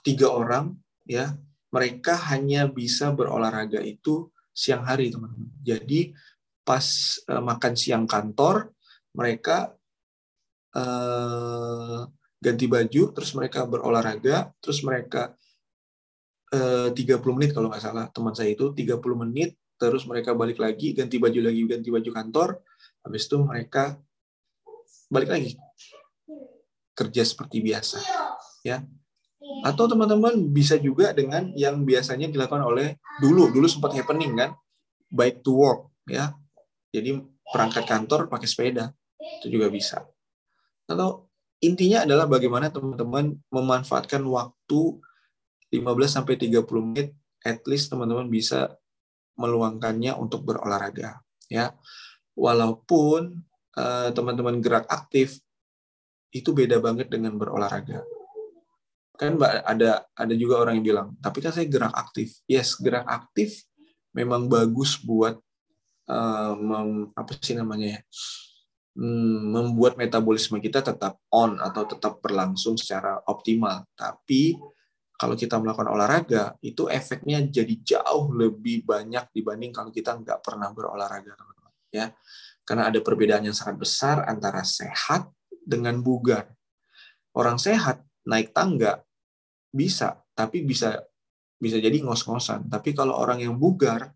tiga 0.00 0.30
orang 0.32 0.78
ya 1.04 1.36
mereka 1.68 2.16
hanya 2.32 2.64
bisa 2.70 3.12
berolahraga 3.12 3.82
itu 3.84 4.32
siang 4.58 4.82
hari 4.82 5.14
teman-teman. 5.14 5.54
Jadi 5.62 6.10
pas 6.66 6.82
uh, 7.30 7.40
makan 7.40 7.72
siang 7.78 8.04
kantor 8.10 8.74
mereka 9.14 9.70
uh, 10.74 12.02
ganti 12.42 12.66
baju 12.66 13.02
terus 13.14 13.30
mereka 13.38 13.64
berolahraga 13.64 14.50
terus 14.60 14.82
mereka 14.82 15.32
uh, 16.52 16.90
30 16.90 17.18
menit 17.38 17.50
kalau 17.54 17.70
nggak 17.70 17.82
salah 17.82 18.06
teman 18.12 18.34
saya 18.34 18.52
itu 18.52 18.74
30 18.74 18.98
menit 19.24 19.56
terus 19.78 20.04
mereka 20.04 20.34
balik 20.34 20.58
lagi 20.58 20.92
ganti 20.92 21.16
baju 21.16 21.38
lagi 21.38 21.62
ganti 21.64 21.88
baju 21.88 22.10
kantor 22.10 22.48
habis 23.06 23.30
itu 23.30 23.36
mereka 23.40 23.96
balik 25.08 25.30
lagi 25.32 25.56
kerja 26.92 27.22
seperti 27.22 27.62
biasa 27.62 27.98
ya 28.66 28.82
atau 29.64 29.84
teman-teman 29.90 30.38
bisa 30.52 30.78
juga 30.78 31.10
dengan 31.10 31.50
yang 31.58 31.82
biasanya 31.82 32.30
dilakukan 32.30 32.62
oleh 32.62 33.00
dulu. 33.18 33.50
Dulu 33.50 33.66
sempat 33.66 33.96
happening 33.96 34.36
kan? 34.38 34.50
Bike 35.08 35.42
to 35.42 35.56
work 35.56 35.90
ya. 36.06 36.36
Jadi 36.92 37.18
perangkat 37.48 37.84
kantor 37.88 38.28
pakai 38.28 38.48
sepeda 38.48 38.92
itu 39.40 39.58
juga 39.58 39.72
bisa. 39.72 40.04
Atau 40.88 41.28
intinya 41.60 42.06
adalah 42.06 42.30
bagaimana 42.30 42.70
teman-teman 42.70 43.34
memanfaatkan 43.50 44.22
waktu 44.24 44.80
15 45.74 45.84
sampai 46.08 46.34
30 46.40 46.64
menit 46.80 47.12
at 47.44 47.60
least 47.68 47.92
teman-teman 47.92 48.30
bisa 48.30 48.72
meluangkannya 49.36 50.16
untuk 50.16 50.44
berolahraga 50.44 51.20
ya. 51.50 51.74
Walaupun 52.38 53.42
uh, 53.74 54.08
teman-teman 54.14 54.62
gerak 54.62 54.86
aktif 54.86 55.42
itu 56.30 56.52
beda 56.54 56.78
banget 56.78 57.08
dengan 57.08 57.34
berolahraga 57.34 58.04
kan 59.18 59.34
mbak 59.34 59.66
ada 59.66 60.06
ada 60.14 60.34
juga 60.38 60.62
orang 60.62 60.78
yang 60.78 60.86
bilang 60.94 61.08
tapi 61.18 61.42
kan 61.42 61.50
saya 61.50 61.66
gerak 61.66 61.92
aktif. 61.92 62.38
Yes 62.46 62.78
gerak 62.78 63.04
aktif 63.04 63.66
memang 64.14 64.46
bagus 64.46 64.96
buat 65.02 65.36
uh, 66.06 66.52
mem, 66.54 67.10
apa 67.18 67.34
sih 67.42 67.58
namanya 67.58 67.98
ya 67.98 68.00
hmm, 68.98 69.54
membuat 69.54 69.94
metabolisme 69.94 70.58
kita 70.58 70.82
tetap 70.82 71.22
on 71.30 71.62
atau 71.62 71.86
tetap 71.86 72.18
berlangsung 72.18 72.74
secara 72.74 73.22
optimal. 73.30 73.86
Tapi 73.94 74.58
kalau 75.18 75.34
kita 75.34 75.58
melakukan 75.58 75.90
olahraga 75.90 76.54
itu 76.62 76.86
efeknya 76.90 77.42
jadi 77.46 77.74
jauh 77.82 78.34
lebih 78.34 78.86
banyak 78.86 79.30
dibanding 79.34 79.74
kalau 79.74 79.90
kita 79.90 80.14
nggak 80.18 80.42
pernah 80.42 80.70
berolahraga 80.74 81.34
teman-teman 81.34 81.72
ya. 81.94 82.06
Karena 82.66 82.92
ada 82.92 83.00
perbedaan 83.00 83.48
yang 83.48 83.56
sangat 83.56 83.80
besar 83.80 84.16
antara 84.28 84.60
sehat 84.66 85.30
dengan 85.48 86.02
bugar. 86.04 86.52
Orang 87.32 87.56
sehat 87.56 88.04
naik 88.28 88.52
tangga 88.52 89.00
bisa 89.70 90.22
tapi 90.32 90.64
bisa 90.64 91.02
bisa 91.58 91.76
jadi 91.78 91.98
ngos-ngosan. 92.02 92.70
Tapi 92.70 92.94
kalau 92.94 93.18
orang 93.18 93.42
yang 93.42 93.54
bugar 93.58 94.14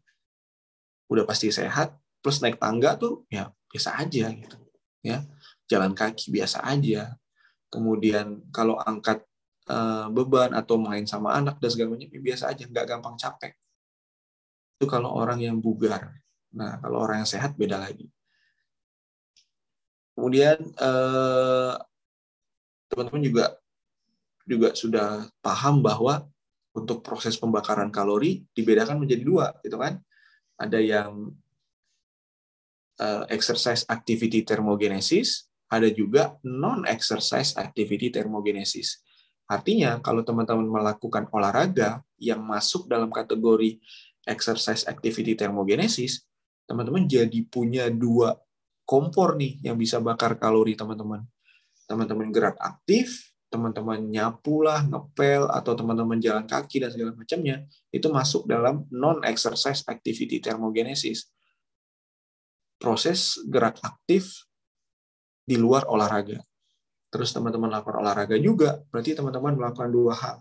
udah 1.10 1.24
pasti 1.28 1.52
sehat 1.52 1.98
plus 2.22 2.38
naik 2.40 2.56
tangga 2.56 2.94
tuh 2.96 3.26
ya 3.28 3.50
biasa 3.68 3.98
aja 3.98 4.30
gitu 4.30 4.56
ya. 5.02 5.24
Jalan 5.66 5.92
kaki 5.92 6.30
biasa 6.30 6.62
aja. 6.64 7.18
Kemudian 7.72 8.44
kalau 8.52 8.76
angkat 8.78 9.24
Eh, 9.62 10.06
beban 10.10 10.50
atau 10.58 10.74
main 10.74 11.06
sama 11.06 11.38
anak 11.38 11.62
dan 11.62 11.70
segala 11.70 11.94
macam 11.94 12.10
ya 12.10 12.18
biasa 12.18 12.50
aja 12.50 12.66
nggak 12.66 12.86
gampang 12.90 13.14
capek. 13.14 13.54
Itu 14.74 14.90
kalau 14.90 15.14
orang 15.14 15.38
yang 15.38 15.62
bugar. 15.62 16.18
Nah 16.50 16.82
kalau 16.82 16.98
orang 17.06 17.22
yang 17.22 17.30
sehat 17.30 17.54
beda 17.54 17.78
lagi. 17.78 18.10
Kemudian 20.18 20.58
eh, 20.66 21.74
teman-teman 22.90 23.22
juga 23.22 23.44
juga 24.52 24.68
sudah 24.76 25.24
paham 25.40 25.80
bahwa 25.80 26.28
untuk 26.76 27.00
proses 27.00 27.36
pembakaran 27.40 27.88
kalori 27.88 28.44
dibedakan 28.52 29.00
menjadi 29.00 29.22
dua 29.24 29.46
gitu 29.64 29.76
kan 29.80 30.00
ada 30.60 30.78
yang 30.80 31.32
uh, 33.00 33.24
exercise 33.32 33.88
activity 33.88 34.44
thermogenesis 34.44 35.48
ada 35.72 35.88
juga 35.88 36.36
non 36.44 36.84
exercise 36.84 37.56
activity 37.56 38.12
thermogenesis 38.12 39.00
Artinya, 39.52 40.00
kalau 40.00 40.24
teman-teman 40.24 40.64
melakukan 40.64 41.28
olahraga 41.28 42.00
yang 42.16 42.40
masuk 42.40 42.88
dalam 42.88 43.12
kategori 43.12 43.76
exercise 44.24 44.88
activity 44.88 45.36
thermogenesis, 45.36 46.24
teman-teman 46.64 47.04
jadi 47.04 47.36
punya 47.52 47.92
dua 47.92 48.38
kompor 48.88 49.36
nih 49.36 49.60
yang 49.60 49.76
bisa 49.76 50.00
bakar 50.00 50.40
kalori 50.40 50.72
teman-teman. 50.72 51.26
Teman-teman 51.84 52.32
gerak 52.32 52.56
aktif, 52.64 53.31
teman-teman 53.52 54.00
nyapu 54.00 54.64
lah, 54.64 54.80
ngepel, 54.88 55.52
atau 55.52 55.76
teman-teman 55.76 56.16
jalan 56.16 56.48
kaki 56.48 56.80
dan 56.80 56.88
segala 56.88 57.12
macamnya, 57.12 57.68
itu 57.92 58.08
masuk 58.08 58.48
dalam 58.48 58.88
non-exercise 58.88 59.84
activity 59.92 60.40
thermogenesis. 60.40 61.28
Proses 62.80 63.36
gerak 63.44 63.76
aktif 63.84 64.48
di 65.44 65.60
luar 65.60 65.84
olahraga 65.84 66.40
terus 67.12 67.28
teman-teman 67.36 67.68
lakukan 67.68 68.00
olahraga 68.00 68.40
juga, 68.40 68.80
berarti 68.88 69.12
teman-teman 69.12 69.52
melakukan 69.60 69.92
dua 69.92 70.16
hal. 70.16 70.36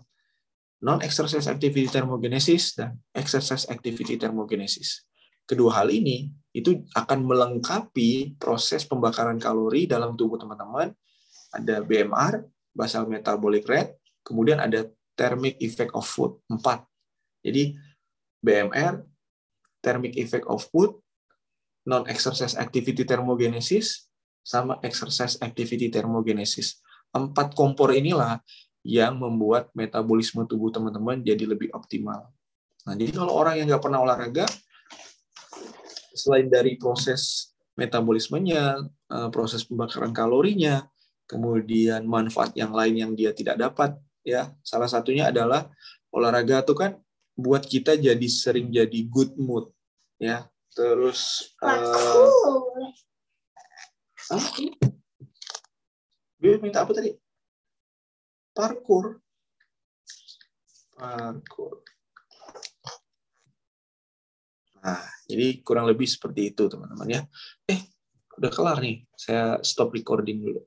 Non-exercise 0.82 1.46
activity 1.46 1.86
thermogenesis 1.86 2.74
dan 2.80 2.96
exercise 3.12 3.68
activity 3.68 4.16
thermogenesis. 4.16 5.04
Kedua 5.44 5.78
hal 5.78 5.92
ini 5.92 6.32
itu 6.56 6.80
akan 6.96 7.28
melengkapi 7.28 8.40
proses 8.40 8.88
pembakaran 8.88 9.36
kalori 9.36 9.84
dalam 9.84 10.16
tubuh 10.16 10.40
teman-teman. 10.40 10.90
Ada 11.52 11.84
BMR, 11.84 12.40
basal 12.72 13.06
metabolic 13.06 13.68
rate, 13.68 14.00
kemudian 14.24 14.58
ada 14.58 14.88
thermic 15.16 15.60
effect 15.60 15.92
of 15.92 16.04
food, 16.04 16.40
empat. 16.48 16.84
Jadi 17.44 17.76
BMR, 18.40 19.04
thermic 19.84 20.16
effect 20.16 20.48
of 20.48 20.64
food, 20.72 20.96
non-exercise 21.84 22.56
activity 22.56 23.04
thermogenesis, 23.04 24.08
sama 24.42 24.82
exercise 24.82 25.38
activity 25.38 25.92
thermogenesis. 25.92 26.82
Empat 27.14 27.54
kompor 27.54 27.94
inilah 27.94 28.42
yang 28.82 29.14
membuat 29.14 29.70
metabolisme 29.78 30.42
tubuh 30.48 30.74
teman-teman 30.74 31.22
jadi 31.22 31.46
lebih 31.46 31.70
optimal. 31.70 32.26
Nah, 32.82 32.94
jadi 32.98 33.14
kalau 33.14 33.38
orang 33.38 33.62
yang 33.62 33.70
nggak 33.70 33.82
pernah 33.82 34.02
olahraga, 34.02 34.46
selain 36.12 36.50
dari 36.50 36.74
proses 36.76 37.54
metabolismenya, 37.78 38.82
eh, 38.90 39.28
proses 39.30 39.62
pembakaran 39.62 40.10
kalorinya, 40.10 40.82
kemudian 41.32 42.04
manfaat 42.04 42.52
yang 42.52 42.76
lain 42.76 42.94
yang 43.00 43.12
dia 43.16 43.32
tidak 43.32 43.56
dapat, 43.56 43.96
ya 44.20 44.52
salah 44.60 44.84
satunya 44.84 45.32
adalah 45.32 45.72
olahraga 46.12 46.60
itu 46.60 46.76
kan 46.76 47.00
buat 47.32 47.64
kita 47.64 47.96
jadi 47.96 48.28
sering 48.28 48.68
jadi 48.68 49.00
good 49.08 49.32
mood, 49.40 49.72
ya. 50.20 50.44
Terus 50.76 51.52
uh, 51.64 52.28
Hah? 54.32 54.44
Dia 56.40 56.56
minta 56.60 56.84
apa 56.84 56.92
tadi? 56.92 57.12
Parkur. 58.52 59.20
Parkur. 60.96 61.80
Nah, 64.82 65.06
jadi 65.30 65.62
kurang 65.62 65.86
lebih 65.86 66.10
seperti 66.10 66.50
itu, 66.50 66.66
teman-teman 66.66 67.06
ya. 67.06 67.22
Eh, 67.70 67.80
udah 68.34 68.50
kelar 68.50 68.82
nih. 68.82 69.06
Saya 69.14 69.62
stop 69.62 69.94
recording 69.94 70.42
dulu. 70.42 70.60